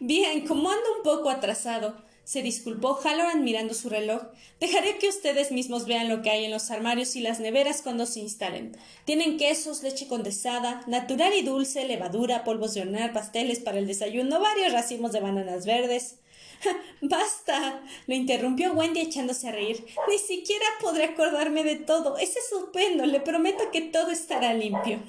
Bien, 0.00 0.46
como 0.46 0.70
ando 0.70 0.96
un 0.96 1.02
poco 1.02 1.28
atrasado, 1.28 1.96
se 2.24 2.42
disculpó 2.42 3.00
Halloran 3.02 3.42
mirando 3.42 3.74
su 3.74 3.88
reloj. 3.88 4.22
Dejaré 4.60 4.98
que 4.98 5.08
ustedes 5.08 5.50
mismos 5.50 5.86
vean 5.86 6.08
lo 6.08 6.22
que 6.22 6.30
hay 6.30 6.44
en 6.44 6.50
los 6.50 6.70
armarios 6.70 7.16
y 7.16 7.20
las 7.20 7.40
neveras 7.40 7.82
cuando 7.82 8.06
se 8.06 8.20
instalen. 8.20 8.76
Tienen 9.06 9.38
quesos, 9.38 9.82
leche 9.82 10.06
condensada, 10.06 10.82
natural 10.86 11.32
y 11.34 11.42
dulce, 11.42 11.84
levadura, 11.86 12.44
polvos 12.44 12.74
de 12.74 12.82
hornear, 12.82 13.12
pasteles 13.12 13.60
para 13.60 13.78
el 13.78 13.86
desayuno, 13.86 14.40
varios 14.40 14.72
racimos 14.72 15.12
de 15.12 15.20
bananas 15.20 15.66
verdes. 15.66 16.16
Basta. 17.00 17.82
lo 18.06 18.14
interrumpió 18.14 18.72
Wendy 18.72 19.00
echándose 19.00 19.48
a 19.48 19.52
reír. 19.52 19.84
Ni 20.08 20.18
siquiera 20.18 20.66
podré 20.80 21.04
acordarme 21.04 21.64
de 21.64 21.76
todo. 21.76 22.18
Es 22.18 22.36
estupendo. 22.36 23.06
Le 23.06 23.20
prometo 23.20 23.70
que 23.70 23.80
todo 23.80 24.10
estará 24.10 24.54
limpio. 24.54 25.00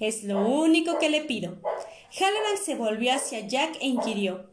Es 0.00 0.24
lo 0.24 0.46
único 0.46 0.98
que 0.98 1.10
le 1.10 1.22
pido. 1.22 1.56
Halloran 2.14 2.58
se 2.62 2.74
volvió 2.74 3.14
hacia 3.14 3.40
Jack 3.40 3.78
e 3.80 3.86
inquirió. 3.86 4.44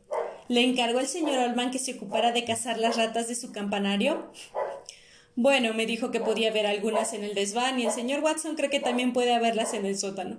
¿Le 0.47 0.63
encargó 0.63 0.99
el 0.99 1.07
señor 1.07 1.37
Olman 1.39 1.71
que 1.71 1.79
se 1.79 1.95
ocupara 1.95 2.31
de 2.31 2.45
cazar 2.45 2.77
las 2.77 2.95
ratas 2.95 3.27
de 3.27 3.35
su 3.35 3.51
campanario? 3.51 4.31
Bueno, 5.35 5.73
me 5.73 5.85
dijo 5.85 6.09
que 6.09 6.21
podía 6.21 6.51
haber 6.51 6.65
algunas 6.65 7.11
en 7.11 7.25
el 7.25 7.35
desván 7.35 7.77
y 7.77 7.85
el 7.85 7.91
señor 7.91 8.21
Watson 8.21 8.55
cree 8.55 8.69
que 8.69 8.79
también 8.79 9.11
puede 9.11 9.33
haberlas 9.33 9.73
en 9.73 9.85
el 9.85 9.97
sótano. 9.97 10.37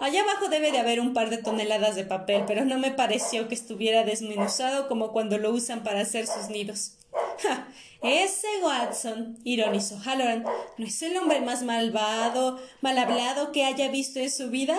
Allá 0.00 0.22
abajo 0.22 0.48
debe 0.48 0.70
de 0.70 0.78
haber 0.78 1.00
un 1.00 1.14
par 1.14 1.30
de 1.30 1.38
toneladas 1.38 1.96
de 1.96 2.04
papel, 2.04 2.44
pero 2.46 2.66
no 2.66 2.78
me 2.78 2.90
pareció 2.90 3.48
que 3.48 3.54
estuviera 3.54 4.04
desmenuzado 4.04 4.88
como 4.88 5.12
cuando 5.12 5.38
lo 5.38 5.50
usan 5.50 5.82
para 5.82 6.00
hacer 6.00 6.26
sus 6.26 6.50
nidos. 6.50 6.98
¡Ja! 7.42 7.66
Ese 8.02 8.46
Watson, 8.62 9.38
ironizó 9.42 9.98
Halloran, 9.98 10.44
¿no 10.76 10.86
es 10.86 11.02
el 11.02 11.16
hombre 11.16 11.40
más 11.40 11.62
malvado, 11.62 12.60
mal 12.82 12.98
hablado 12.98 13.52
que 13.52 13.64
haya 13.64 13.88
visto 13.88 14.20
en 14.20 14.30
su 14.30 14.50
vida? 14.50 14.78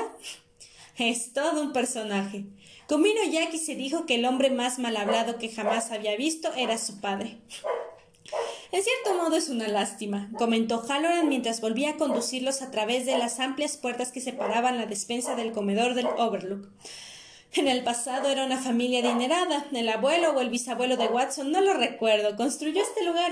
Es 0.99 1.31
todo 1.31 1.61
un 1.61 1.71
personaje. 1.71 2.43
Comino 2.85 3.21
Jack 3.23 3.53
y 3.53 3.57
se 3.57 3.75
dijo 3.75 4.05
que 4.05 4.15
el 4.15 4.25
hombre 4.25 4.49
más 4.49 4.79
mal 4.79 4.97
hablado 4.97 5.37
que 5.37 5.47
jamás 5.47 5.91
había 5.91 6.17
visto 6.17 6.51
era 6.57 6.77
su 6.77 6.99
padre. 6.99 7.37
En 8.73 8.83
cierto 8.83 9.15
modo 9.15 9.37
es 9.37 9.47
una 9.47 9.69
lástima, 9.69 10.29
comentó 10.37 10.83
Halloran 10.85 11.29
mientras 11.29 11.61
volvía 11.61 11.91
a 11.91 11.97
conducirlos 11.97 12.61
a 12.61 12.69
través 12.69 13.05
de 13.05 13.17
las 13.17 13.39
amplias 13.39 13.77
puertas 13.77 14.11
que 14.11 14.19
separaban 14.19 14.77
la 14.77 14.87
despensa 14.87 15.37
del 15.37 15.53
comedor 15.53 15.93
del 15.93 16.05
Overlook. 16.05 16.67
En 17.53 17.69
el 17.69 17.81
pasado 17.85 18.27
era 18.27 18.45
una 18.45 18.57
familia 18.57 18.99
adinerada. 18.99 19.65
El 19.71 19.87
abuelo 19.87 20.31
o 20.31 20.41
el 20.41 20.49
bisabuelo 20.49 20.97
de 20.97 21.07
Watson, 21.07 21.49
no 21.49 21.61
lo 21.61 21.75
recuerdo, 21.75 22.35
construyó 22.35 22.83
este 22.83 23.05
lugar. 23.05 23.31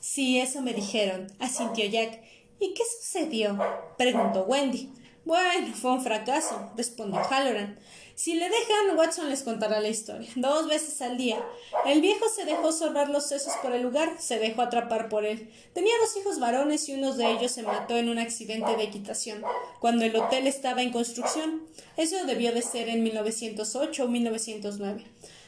Sí, 0.00 0.40
eso 0.40 0.60
me 0.60 0.74
dijeron, 0.74 1.28
asintió 1.38 1.86
Jack. 1.86 2.20
¿Y 2.58 2.74
qué 2.74 2.82
sucedió? 3.00 3.56
preguntó 3.96 4.42
Wendy. 4.42 4.90
Bueno, 5.26 5.74
fue 5.74 5.90
un 5.90 6.04
fracaso, 6.04 6.70
respondió 6.76 7.20
Halloran. 7.20 7.76
Si 8.14 8.34
le 8.34 8.48
dejan, 8.48 8.96
Watson 8.96 9.28
les 9.28 9.42
contará 9.42 9.80
la 9.80 9.88
historia. 9.88 10.28
Dos 10.36 10.68
veces 10.68 11.02
al 11.02 11.16
día. 11.16 11.44
El 11.84 12.00
viejo 12.00 12.28
se 12.28 12.44
dejó 12.44 12.70
sorbar 12.70 13.10
los 13.10 13.26
sesos 13.26 13.52
por 13.60 13.72
el 13.72 13.82
lugar, 13.82 14.18
se 14.20 14.38
dejó 14.38 14.62
atrapar 14.62 15.08
por 15.08 15.24
él. 15.24 15.50
Tenía 15.74 15.94
dos 16.00 16.16
hijos 16.16 16.38
varones 16.38 16.88
y 16.88 16.94
uno 16.94 17.12
de 17.12 17.28
ellos 17.28 17.50
se 17.50 17.64
mató 17.64 17.96
en 17.96 18.08
un 18.08 18.20
accidente 18.20 18.76
de 18.76 18.84
equitación, 18.84 19.42
cuando 19.80 20.04
el 20.04 20.14
hotel 20.14 20.46
estaba 20.46 20.82
en 20.82 20.92
construcción. 20.92 21.60
Eso 21.96 22.24
debió 22.24 22.52
de 22.52 22.62
ser 22.62 22.88
en 22.88 23.02
1908 23.02 24.04
o 24.04 24.06
1909. 24.08 25.06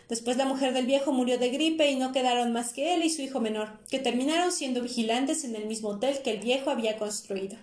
Después 0.09 0.37
la 0.37 0.45
mujer 0.45 0.73
del 0.73 0.87
viejo 0.87 1.13
murió 1.13 1.39
de 1.39 1.51
gripe 1.51 1.89
y 1.89 1.95
no 1.95 2.11
quedaron 2.11 2.53
más 2.53 2.73
que 2.73 2.95
él 2.95 3.05
y 3.05 3.11
su 3.11 3.23
hijo 3.23 3.39
menor, 3.39 3.79
que 3.89 4.01
terminaron 4.01 4.51
siendo 4.51 4.83
vigilantes 4.83 5.45
en 5.45 5.55
el 5.55 5.67
mismo 5.67 5.91
hotel 5.91 6.21
que 6.25 6.33
el 6.33 6.41
viejo 6.41 6.71
había 6.71 6.99
construido. 6.99 7.57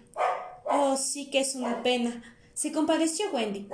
Oh, 0.77 0.97
sí 0.97 1.29
que 1.29 1.39
es 1.39 1.55
una 1.55 1.83
pena. 1.83 2.21
Se 2.53 2.71
compadeció 2.71 3.31
Wendy. 3.31 3.67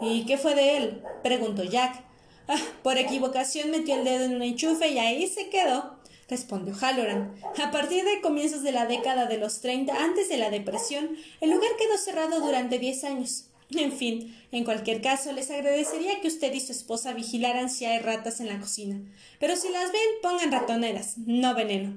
¿Y 0.00 0.24
qué 0.26 0.38
fue 0.38 0.54
de 0.54 0.76
él? 0.76 1.02
preguntó 1.22 1.64
Jack. 1.64 2.04
Ah, 2.46 2.60
por 2.82 2.98
equivocación 2.98 3.70
metió 3.70 3.94
el 3.94 4.04
dedo 4.04 4.24
en 4.24 4.36
un 4.36 4.42
enchufe 4.42 4.88
y 4.88 4.98
ahí 4.98 5.26
se 5.26 5.48
quedó, 5.48 5.98
respondió 6.28 6.74
Halloran. 6.74 7.34
A 7.62 7.70
partir 7.70 8.04
de 8.04 8.20
comienzos 8.20 8.62
de 8.62 8.72
la 8.72 8.86
década 8.86 9.26
de 9.26 9.38
los 9.38 9.60
treinta, 9.60 9.96
antes 10.04 10.28
de 10.28 10.36
la 10.36 10.50
depresión, 10.50 11.16
el 11.40 11.50
lugar 11.50 11.70
quedó 11.78 11.96
cerrado 11.96 12.40
durante 12.40 12.78
diez 12.78 13.02
años. 13.04 13.46
En 13.70 13.92
fin, 13.92 14.36
en 14.52 14.64
cualquier 14.64 15.00
caso, 15.00 15.32
les 15.32 15.50
agradecería 15.50 16.20
que 16.20 16.28
usted 16.28 16.52
y 16.52 16.60
su 16.60 16.72
esposa 16.72 17.14
vigilaran 17.14 17.70
si 17.70 17.86
hay 17.86 17.98
ratas 17.98 18.40
en 18.40 18.48
la 18.48 18.60
cocina. 18.60 19.00
Pero 19.40 19.56
si 19.56 19.70
las 19.70 19.90
ven, 19.90 20.02
pongan 20.22 20.52
ratoneras, 20.52 21.16
no 21.18 21.54
veneno. 21.54 21.96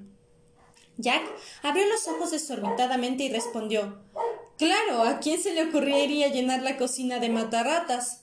Jack 0.98 1.24
abrió 1.62 1.86
los 1.88 2.08
ojos 2.08 2.32
desorbitadamente 2.32 3.24
y 3.24 3.30
respondió 3.30 4.00
Claro, 4.58 5.04
¿a 5.04 5.20
quién 5.20 5.42
se 5.42 5.54
le 5.54 5.66
ocurriría 5.66 6.30
llenar 6.30 6.64
la 6.64 6.78
cocina 6.78 7.20
de 7.20 7.30
matarratas? 7.30 8.22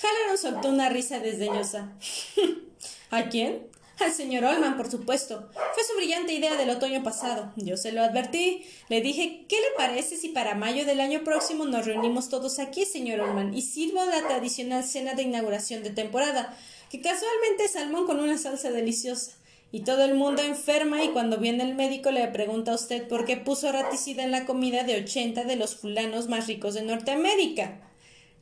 Halloran 0.00 0.38
soltó 0.38 0.68
una 0.68 0.88
risa 0.88 1.18
desdeñosa. 1.18 1.92
¿A 3.10 3.28
quién? 3.28 3.66
Al 3.98 4.12
señor 4.12 4.44
Olman, 4.44 4.76
por 4.76 4.90
supuesto. 4.90 5.50
Fue 5.74 5.84
su 5.84 5.96
brillante 5.96 6.32
idea 6.32 6.56
del 6.56 6.70
otoño 6.70 7.02
pasado. 7.02 7.52
Yo 7.56 7.76
se 7.76 7.90
lo 7.92 8.02
advertí. 8.02 8.64
Le 8.88 9.00
dije, 9.00 9.44
¿qué 9.48 9.56
le 9.56 9.76
parece 9.76 10.16
si 10.16 10.28
para 10.28 10.54
mayo 10.54 10.86
del 10.86 11.00
año 11.00 11.24
próximo 11.24 11.64
nos 11.64 11.84
reunimos 11.84 12.28
todos 12.28 12.60
aquí, 12.60 12.84
señor 12.84 13.20
Olman, 13.20 13.52
y 13.52 13.62
sirvo 13.62 14.04
la 14.04 14.26
tradicional 14.26 14.84
cena 14.84 15.14
de 15.14 15.22
inauguración 15.22 15.82
de 15.82 15.90
temporada, 15.90 16.56
que 16.90 17.00
casualmente 17.00 17.64
es 17.64 17.72
salmón 17.72 18.06
con 18.06 18.20
una 18.20 18.38
salsa 18.38 18.70
deliciosa? 18.70 19.32
Y 19.72 19.84
todo 19.84 20.04
el 20.04 20.14
mundo 20.14 20.42
enferma 20.42 21.02
y 21.02 21.08
cuando 21.08 21.38
viene 21.38 21.64
el 21.64 21.74
médico 21.74 22.10
le 22.10 22.28
pregunta 22.28 22.72
a 22.72 22.74
usted 22.74 23.08
por 23.08 23.24
qué 23.24 23.38
puso 23.38 23.72
raticida 23.72 24.22
en 24.22 24.30
la 24.30 24.44
comida 24.44 24.84
de 24.84 25.00
ochenta 25.00 25.44
de 25.44 25.56
los 25.56 25.76
fulanos 25.76 26.28
más 26.28 26.46
ricos 26.46 26.74
de 26.74 26.82
Norteamérica. 26.82 27.80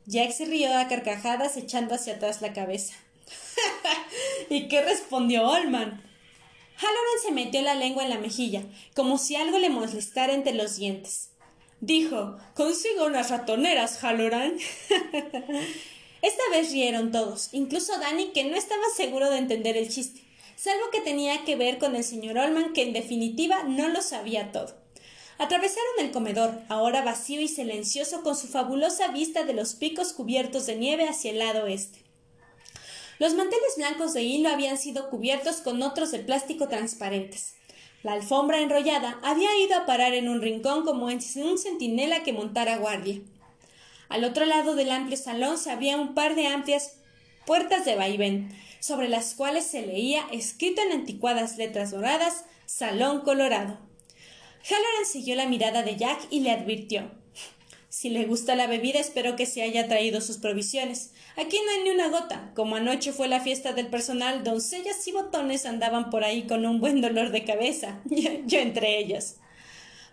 Jack 0.05 0.31
se 0.31 0.43
rió 0.43 0.77
a 0.77 0.89
carcajadas 0.89 1.55
echando 1.55 1.95
hacia 1.95 2.15
atrás 2.15 2.41
la 2.41 2.51
cabeza. 2.51 2.93
¿Y 4.49 4.67
qué 4.67 4.81
respondió 4.81 5.47
Olman? 5.47 6.03
Halloran 6.75 7.21
se 7.23 7.31
metió 7.31 7.61
la 7.61 7.75
lengua 7.75 8.03
en 8.03 8.09
la 8.09 8.17
mejilla, 8.17 8.63
como 8.93 9.17
si 9.17 9.35
algo 9.35 9.57
le 9.57 9.69
molestara 9.69 10.33
entre 10.33 10.53
los 10.53 10.75
dientes. 10.75 11.29
Dijo, 11.79 12.37
consigo 12.55 13.05
unas 13.05 13.29
ratoneras, 13.29 14.03
Halloran. 14.03 14.57
Esta 16.21 16.43
vez 16.51 16.71
rieron 16.71 17.11
todos, 17.11 17.49
incluso 17.53 17.97
Danny, 17.99 18.31
que 18.33 18.43
no 18.43 18.57
estaba 18.57 18.83
seguro 18.95 19.29
de 19.29 19.37
entender 19.37 19.77
el 19.77 19.89
chiste, 19.89 20.21
salvo 20.61 20.91
que 20.91 21.01
tenía 21.01 21.43
que 21.43 21.55
ver 21.55 21.79
con 21.79 21.95
el 21.95 22.03
señor 22.03 22.37
Olman, 22.37 22.73
que 22.73 22.83
en 22.83 22.93
definitiva 22.93 23.63
no 23.63 23.87
lo 23.87 24.03
sabía 24.03 24.51
todo. 24.51 24.75
Atravesaron 25.39 25.93
el 25.99 26.11
comedor, 26.11 26.53
ahora 26.69 27.01
vacío 27.01 27.41
y 27.41 27.47
silencioso, 27.47 28.21
con 28.21 28.35
su 28.35 28.47
fabulosa 28.47 29.07
vista 29.07 29.43
de 29.43 29.53
los 29.53 29.73
picos 29.73 30.13
cubiertos 30.13 30.67
de 30.67 30.75
nieve 30.75 31.09
hacia 31.09 31.31
el 31.31 31.39
lado 31.39 31.63
oeste. 31.63 32.03
Los 33.17 33.33
manteles 33.33 33.73
blancos 33.75 34.13
de 34.13 34.21
hilo 34.21 34.49
habían 34.49 34.77
sido 34.77 35.09
cubiertos 35.09 35.57
con 35.57 35.81
otros 35.81 36.11
de 36.11 36.19
plástico 36.19 36.67
transparentes. 36.67 37.55
La 38.03 38.13
alfombra 38.13 38.61
enrollada 38.61 39.19
había 39.23 39.49
ido 39.65 39.75
a 39.75 39.87
parar 39.87 40.13
en 40.13 40.29
un 40.29 40.43
rincón 40.43 40.85
como 40.85 41.09
en 41.09 41.19
un 41.37 41.57
centinela 41.57 42.21
que 42.21 42.33
montara 42.33 42.77
guardia. 42.77 43.19
Al 44.09 44.23
otro 44.25 44.45
lado 44.45 44.75
del 44.75 44.91
amplio 44.91 45.17
salón 45.17 45.57
se 45.57 45.71
abría 45.71 45.97
un 45.97 46.13
par 46.13 46.35
de 46.35 46.45
amplias 46.45 47.00
puertas 47.51 47.83
de 47.83 47.97
vaivén, 47.97 48.47
sobre 48.79 49.09
las 49.09 49.33
cuales 49.33 49.65
se 49.65 49.85
leía, 49.85 50.25
escrito 50.31 50.81
en 50.83 50.93
anticuadas 50.93 51.57
letras 51.57 51.91
doradas, 51.91 52.45
Salón 52.65 53.23
Colorado. 53.25 53.77
Halloran 54.63 55.05
siguió 55.05 55.35
la 55.35 55.49
mirada 55.49 55.83
de 55.83 55.97
Jack 55.97 56.27
y 56.29 56.39
le 56.39 56.51
advirtió 56.51 57.11
Si 57.89 58.09
le 58.09 58.23
gusta 58.23 58.55
la 58.55 58.67
bebida, 58.67 59.01
espero 59.01 59.35
que 59.35 59.45
se 59.45 59.63
haya 59.63 59.89
traído 59.89 60.21
sus 60.21 60.37
provisiones. 60.37 61.11
Aquí 61.35 61.57
no 61.65 61.71
hay 61.73 61.83
ni 61.83 61.89
una 61.89 62.07
gota. 62.07 62.53
Como 62.55 62.77
anoche 62.77 63.11
fue 63.11 63.27
la 63.27 63.41
fiesta 63.41 63.73
del 63.73 63.87
personal, 63.87 64.45
doncellas 64.45 65.05
y 65.05 65.11
botones 65.11 65.65
andaban 65.65 66.09
por 66.09 66.23
ahí 66.23 66.43
con 66.43 66.65
un 66.65 66.79
buen 66.79 67.01
dolor 67.01 67.31
de 67.31 67.43
cabeza. 67.43 67.99
Yo, 68.45 68.59
entre 68.59 68.97
ellas. 68.97 69.39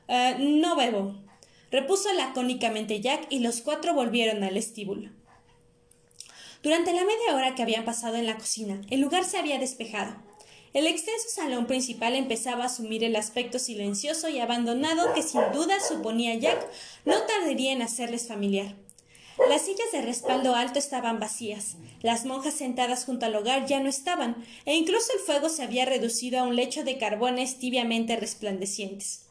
Eh, 0.08 0.34
no 0.40 0.74
bebo, 0.74 1.14
repuso 1.70 2.12
lacónicamente 2.14 3.00
Jack 3.00 3.28
y 3.30 3.38
los 3.38 3.60
cuatro 3.60 3.94
volvieron 3.94 4.42
al 4.42 4.56
estíbulo. 4.56 5.17
Durante 6.62 6.92
la 6.92 7.04
media 7.04 7.36
hora 7.36 7.54
que 7.54 7.62
habían 7.62 7.84
pasado 7.84 8.16
en 8.16 8.26
la 8.26 8.36
cocina, 8.36 8.80
el 8.90 9.00
lugar 9.00 9.24
se 9.24 9.38
había 9.38 9.60
despejado. 9.60 10.16
El 10.74 10.88
extenso 10.88 11.28
salón 11.28 11.66
principal 11.66 12.16
empezaba 12.16 12.64
a 12.64 12.66
asumir 12.66 13.04
el 13.04 13.14
aspecto 13.14 13.60
silencioso 13.60 14.28
y 14.28 14.40
abandonado 14.40 15.14
que 15.14 15.22
sin 15.22 15.40
duda 15.52 15.76
suponía 15.80 16.34
Jack 16.34 16.66
no 17.04 17.22
tardaría 17.22 17.72
en 17.72 17.82
hacerles 17.82 18.26
familiar. 18.26 18.74
Las 19.48 19.62
sillas 19.62 19.92
de 19.92 20.02
respaldo 20.02 20.56
alto 20.56 20.80
estaban 20.80 21.20
vacías, 21.20 21.76
las 22.02 22.24
monjas 22.24 22.54
sentadas 22.54 23.04
junto 23.04 23.26
al 23.26 23.36
hogar 23.36 23.66
ya 23.66 23.78
no 23.78 23.88
estaban, 23.88 24.44
e 24.64 24.74
incluso 24.74 25.12
el 25.12 25.20
fuego 25.20 25.48
se 25.48 25.62
había 25.62 25.84
reducido 25.84 26.40
a 26.40 26.42
un 26.42 26.56
lecho 26.56 26.82
de 26.82 26.98
carbones 26.98 27.58
tibiamente 27.58 28.16
resplandecientes. 28.16 29.26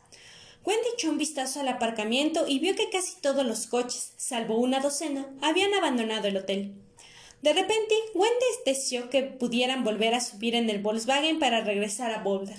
Wendy 0.65 0.87
echó 0.93 1.09
un 1.09 1.17
vistazo 1.17 1.59
al 1.59 1.67
aparcamiento 1.67 2.45
y 2.47 2.59
vio 2.59 2.73
que 2.75 2.89
casi 2.89 3.19
todos 3.21 3.45
los 3.45 3.67
coches, 3.67 4.13
salvo 4.15 4.57
una 4.57 4.79
docena, 4.79 5.27
habían 5.41 5.73
abandonado 5.73 6.29
el 6.29 6.37
hotel. 6.37 6.86
De 7.41 7.53
repente, 7.53 7.93
Wendy 8.15 8.45
deseó 8.65 9.09
que 9.09 9.23
pudieran 9.23 9.83
volver 9.83 10.15
a 10.15 10.21
subir 10.21 10.55
en 10.55 10.69
el 10.69 10.81
Volkswagen 10.81 11.39
para 11.39 11.61
regresar 11.61 12.11
a 12.11 12.23
Boulder. 12.23 12.57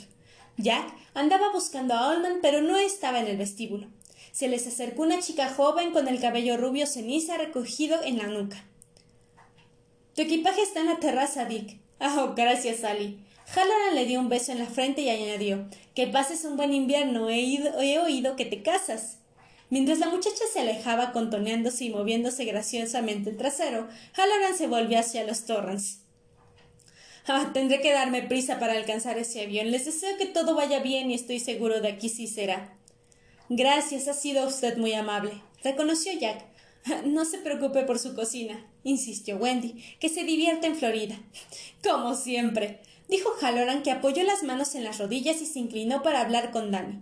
Jack 0.56 0.92
andaba 1.14 1.52
buscando 1.52 1.94
a 1.94 2.10
Allman, 2.10 2.38
pero 2.42 2.62
no 2.62 2.76
estaba 2.76 3.20
en 3.20 3.26
el 3.26 3.36
vestíbulo. 3.36 3.88
Se 4.32 4.48
les 4.48 4.66
acercó 4.66 5.02
una 5.02 5.20
chica 5.20 5.48
joven 5.48 5.92
con 5.92 6.06
el 6.06 6.20
cabello 6.20 6.56
rubio 6.56 6.86
ceniza 6.86 7.36
recogido 7.38 8.02
en 8.02 8.18
la 8.18 8.26
nuca. 8.26 8.64
Tu 10.14 10.22
equipaje 10.22 10.62
está 10.62 10.80
en 10.80 10.86
la 10.86 11.00
terraza, 11.00 11.44
Dick. 11.44 11.80
Oh, 12.00 12.34
gracias, 12.36 12.78
Sally. 12.78 13.18
Halloran 13.54 13.94
le 13.94 14.04
dio 14.04 14.20
un 14.20 14.28
beso 14.28 14.52
en 14.52 14.58
la 14.58 14.66
frente 14.66 15.00
y 15.00 15.08
añadió 15.08 15.68
Que 15.94 16.06
pases 16.06 16.44
un 16.44 16.56
buen 16.56 16.74
invierno. 16.74 17.30
He, 17.30 17.54
he 17.80 17.98
oído 17.98 18.36
que 18.36 18.44
te 18.44 18.62
casas. 18.62 19.18
Mientras 19.70 19.98
la 19.98 20.08
muchacha 20.08 20.44
se 20.52 20.60
alejaba 20.60 21.12
contoneándose 21.12 21.84
y 21.84 21.90
moviéndose 21.90 22.44
graciosamente 22.44 23.30
el 23.30 23.36
trasero, 23.36 23.88
Halloran 24.14 24.56
se 24.56 24.66
volvió 24.66 24.98
hacia 24.98 25.24
los 25.24 25.44
Torrens. 25.44 26.00
Ah, 27.26 27.50
tendré 27.52 27.82
que 27.82 27.92
darme 27.92 28.22
prisa 28.22 28.58
para 28.58 28.72
alcanzar 28.72 29.18
ese 29.18 29.42
avión. 29.42 29.70
Les 29.70 29.84
deseo 29.84 30.16
que 30.16 30.24
todo 30.24 30.54
vaya 30.54 30.80
bien 30.80 31.10
y 31.10 31.14
estoy 31.14 31.40
seguro 31.40 31.82
de 31.82 31.98
que 31.98 32.08
sí 32.08 32.26
será. 32.26 32.74
Gracias, 33.50 34.08
ha 34.08 34.14
sido 34.14 34.46
usted 34.46 34.78
muy 34.78 34.94
amable, 34.94 35.42
reconoció 35.62 36.12
Jack. 36.18 36.44
No 37.04 37.24
se 37.24 37.38
preocupe 37.38 37.82
por 37.82 37.98
su 37.98 38.14
cocina, 38.14 38.66
insistió 38.84 39.36
Wendy, 39.36 39.82
que 40.00 40.08
se 40.08 40.24
divierte 40.24 40.66
en 40.66 40.76
Florida. 40.76 41.18
Como 41.82 42.14
siempre, 42.14 42.80
dijo 43.08 43.30
Halloran, 43.40 43.82
que 43.82 43.90
apoyó 43.90 44.22
las 44.22 44.42
manos 44.42 44.74
en 44.74 44.84
las 44.84 44.98
rodillas 44.98 45.42
y 45.42 45.46
se 45.46 45.58
inclinó 45.58 46.02
para 46.02 46.20
hablar 46.20 46.50
con 46.50 46.70
Danny. 46.70 47.00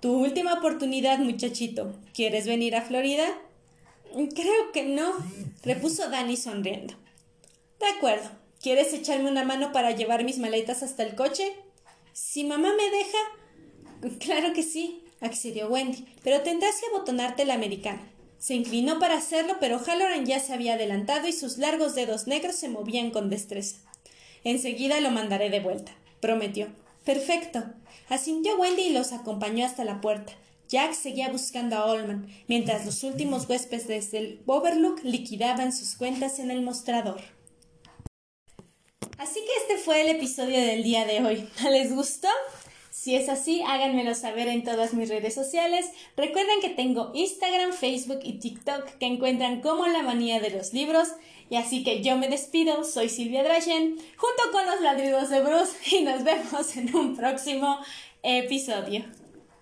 Tu 0.00 0.12
última 0.12 0.54
oportunidad, 0.54 1.18
muchachito. 1.18 1.94
¿Quieres 2.12 2.46
venir 2.46 2.76
a 2.76 2.82
Florida? 2.82 3.26
Creo 4.12 4.72
que 4.72 4.84
no, 4.84 5.14
repuso 5.62 6.10
Danny 6.10 6.36
sonriendo. 6.36 6.94
De 7.80 7.86
acuerdo. 7.86 8.30
¿Quieres 8.60 8.92
echarme 8.92 9.30
una 9.30 9.44
mano 9.44 9.70
para 9.70 9.92
llevar 9.92 10.24
mis 10.24 10.38
maletas 10.38 10.82
hasta 10.82 11.02
el 11.02 11.14
coche? 11.14 11.52
Si 12.12 12.44
mamá 12.44 12.74
me 12.74 12.90
deja. 12.90 14.18
Claro 14.18 14.52
que 14.52 14.62
sí, 14.62 15.04
accedió 15.20 15.68
Wendy, 15.68 16.04
pero 16.22 16.42
tendrás 16.42 16.80
que 16.80 16.86
abotonarte 16.86 17.44
la 17.44 17.54
americana. 17.54 18.02
Se 18.38 18.54
inclinó 18.54 18.98
para 18.98 19.16
hacerlo, 19.16 19.56
pero 19.60 19.78
Halloran 19.78 20.26
ya 20.26 20.40
se 20.40 20.52
había 20.52 20.74
adelantado 20.74 21.28
y 21.28 21.32
sus 21.32 21.58
largos 21.58 21.94
dedos 21.94 22.26
negros 22.26 22.56
se 22.56 22.68
movían 22.68 23.10
con 23.10 23.30
destreza. 23.30 23.76
Enseguida 24.44 25.00
lo 25.00 25.10
mandaré 25.10 25.50
de 25.50 25.60
vuelta, 25.60 25.92
prometió. 26.20 26.68
Perfecto. 27.06 27.62
Asintió 28.08 28.56
Wendy 28.58 28.82
y 28.82 28.92
los 28.92 29.12
acompañó 29.12 29.64
hasta 29.64 29.84
la 29.84 30.00
puerta. 30.00 30.32
Jack 30.68 30.92
seguía 30.92 31.28
buscando 31.28 31.76
a 31.76 31.92
Allman, 31.92 32.26
mientras 32.48 32.84
los 32.84 33.04
últimos 33.04 33.48
huéspedes 33.48 34.10
del 34.10 34.42
Overlook 34.44 35.04
liquidaban 35.04 35.72
sus 35.72 35.94
cuentas 35.94 36.40
en 36.40 36.50
el 36.50 36.62
mostrador. 36.62 37.20
Así 39.18 39.38
que 39.40 39.74
este 39.74 39.84
fue 39.84 40.02
el 40.02 40.08
episodio 40.16 40.60
del 40.60 40.82
día 40.82 41.04
de 41.04 41.22
hoy. 41.24 41.48
¿Les 41.70 41.94
gustó? 41.94 42.28
Si 42.98 43.14
es 43.14 43.28
así, 43.28 43.62
háganmelo 43.62 44.14
saber 44.14 44.48
en 44.48 44.64
todas 44.64 44.94
mis 44.94 45.10
redes 45.10 45.34
sociales. 45.34 45.84
Recuerden 46.16 46.62
que 46.62 46.70
tengo 46.70 47.12
Instagram, 47.14 47.74
Facebook 47.74 48.20
y 48.22 48.38
TikTok 48.38 48.96
que 48.98 49.04
encuentran 49.04 49.60
como 49.60 49.86
la 49.86 50.02
manía 50.02 50.40
de 50.40 50.48
los 50.48 50.72
libros. 50.72 51.08
Y 51.50 51.56
así 51.56 51.84
que 51.84 52.02
yo 52.02 52.16
me 52.16 52.28
despido, 52.28 52.84
soy 52.84 53.10
Silvia 53.10 53.44
Drachen, 53.44 53.98
junto 54.16 54.50
con 54.50 54.64
los 54.64 54.80
ladridos 54.80 55.28
de 55.28 55.42
Bruce 55.42 55.76
y 55.94 56.04
nos 56.04 56.24
vemos 56.24 56.74
en 56.78 56.96
un 56.96 57.14
próximo 57.14 57.78
episodio. 58.22 59.04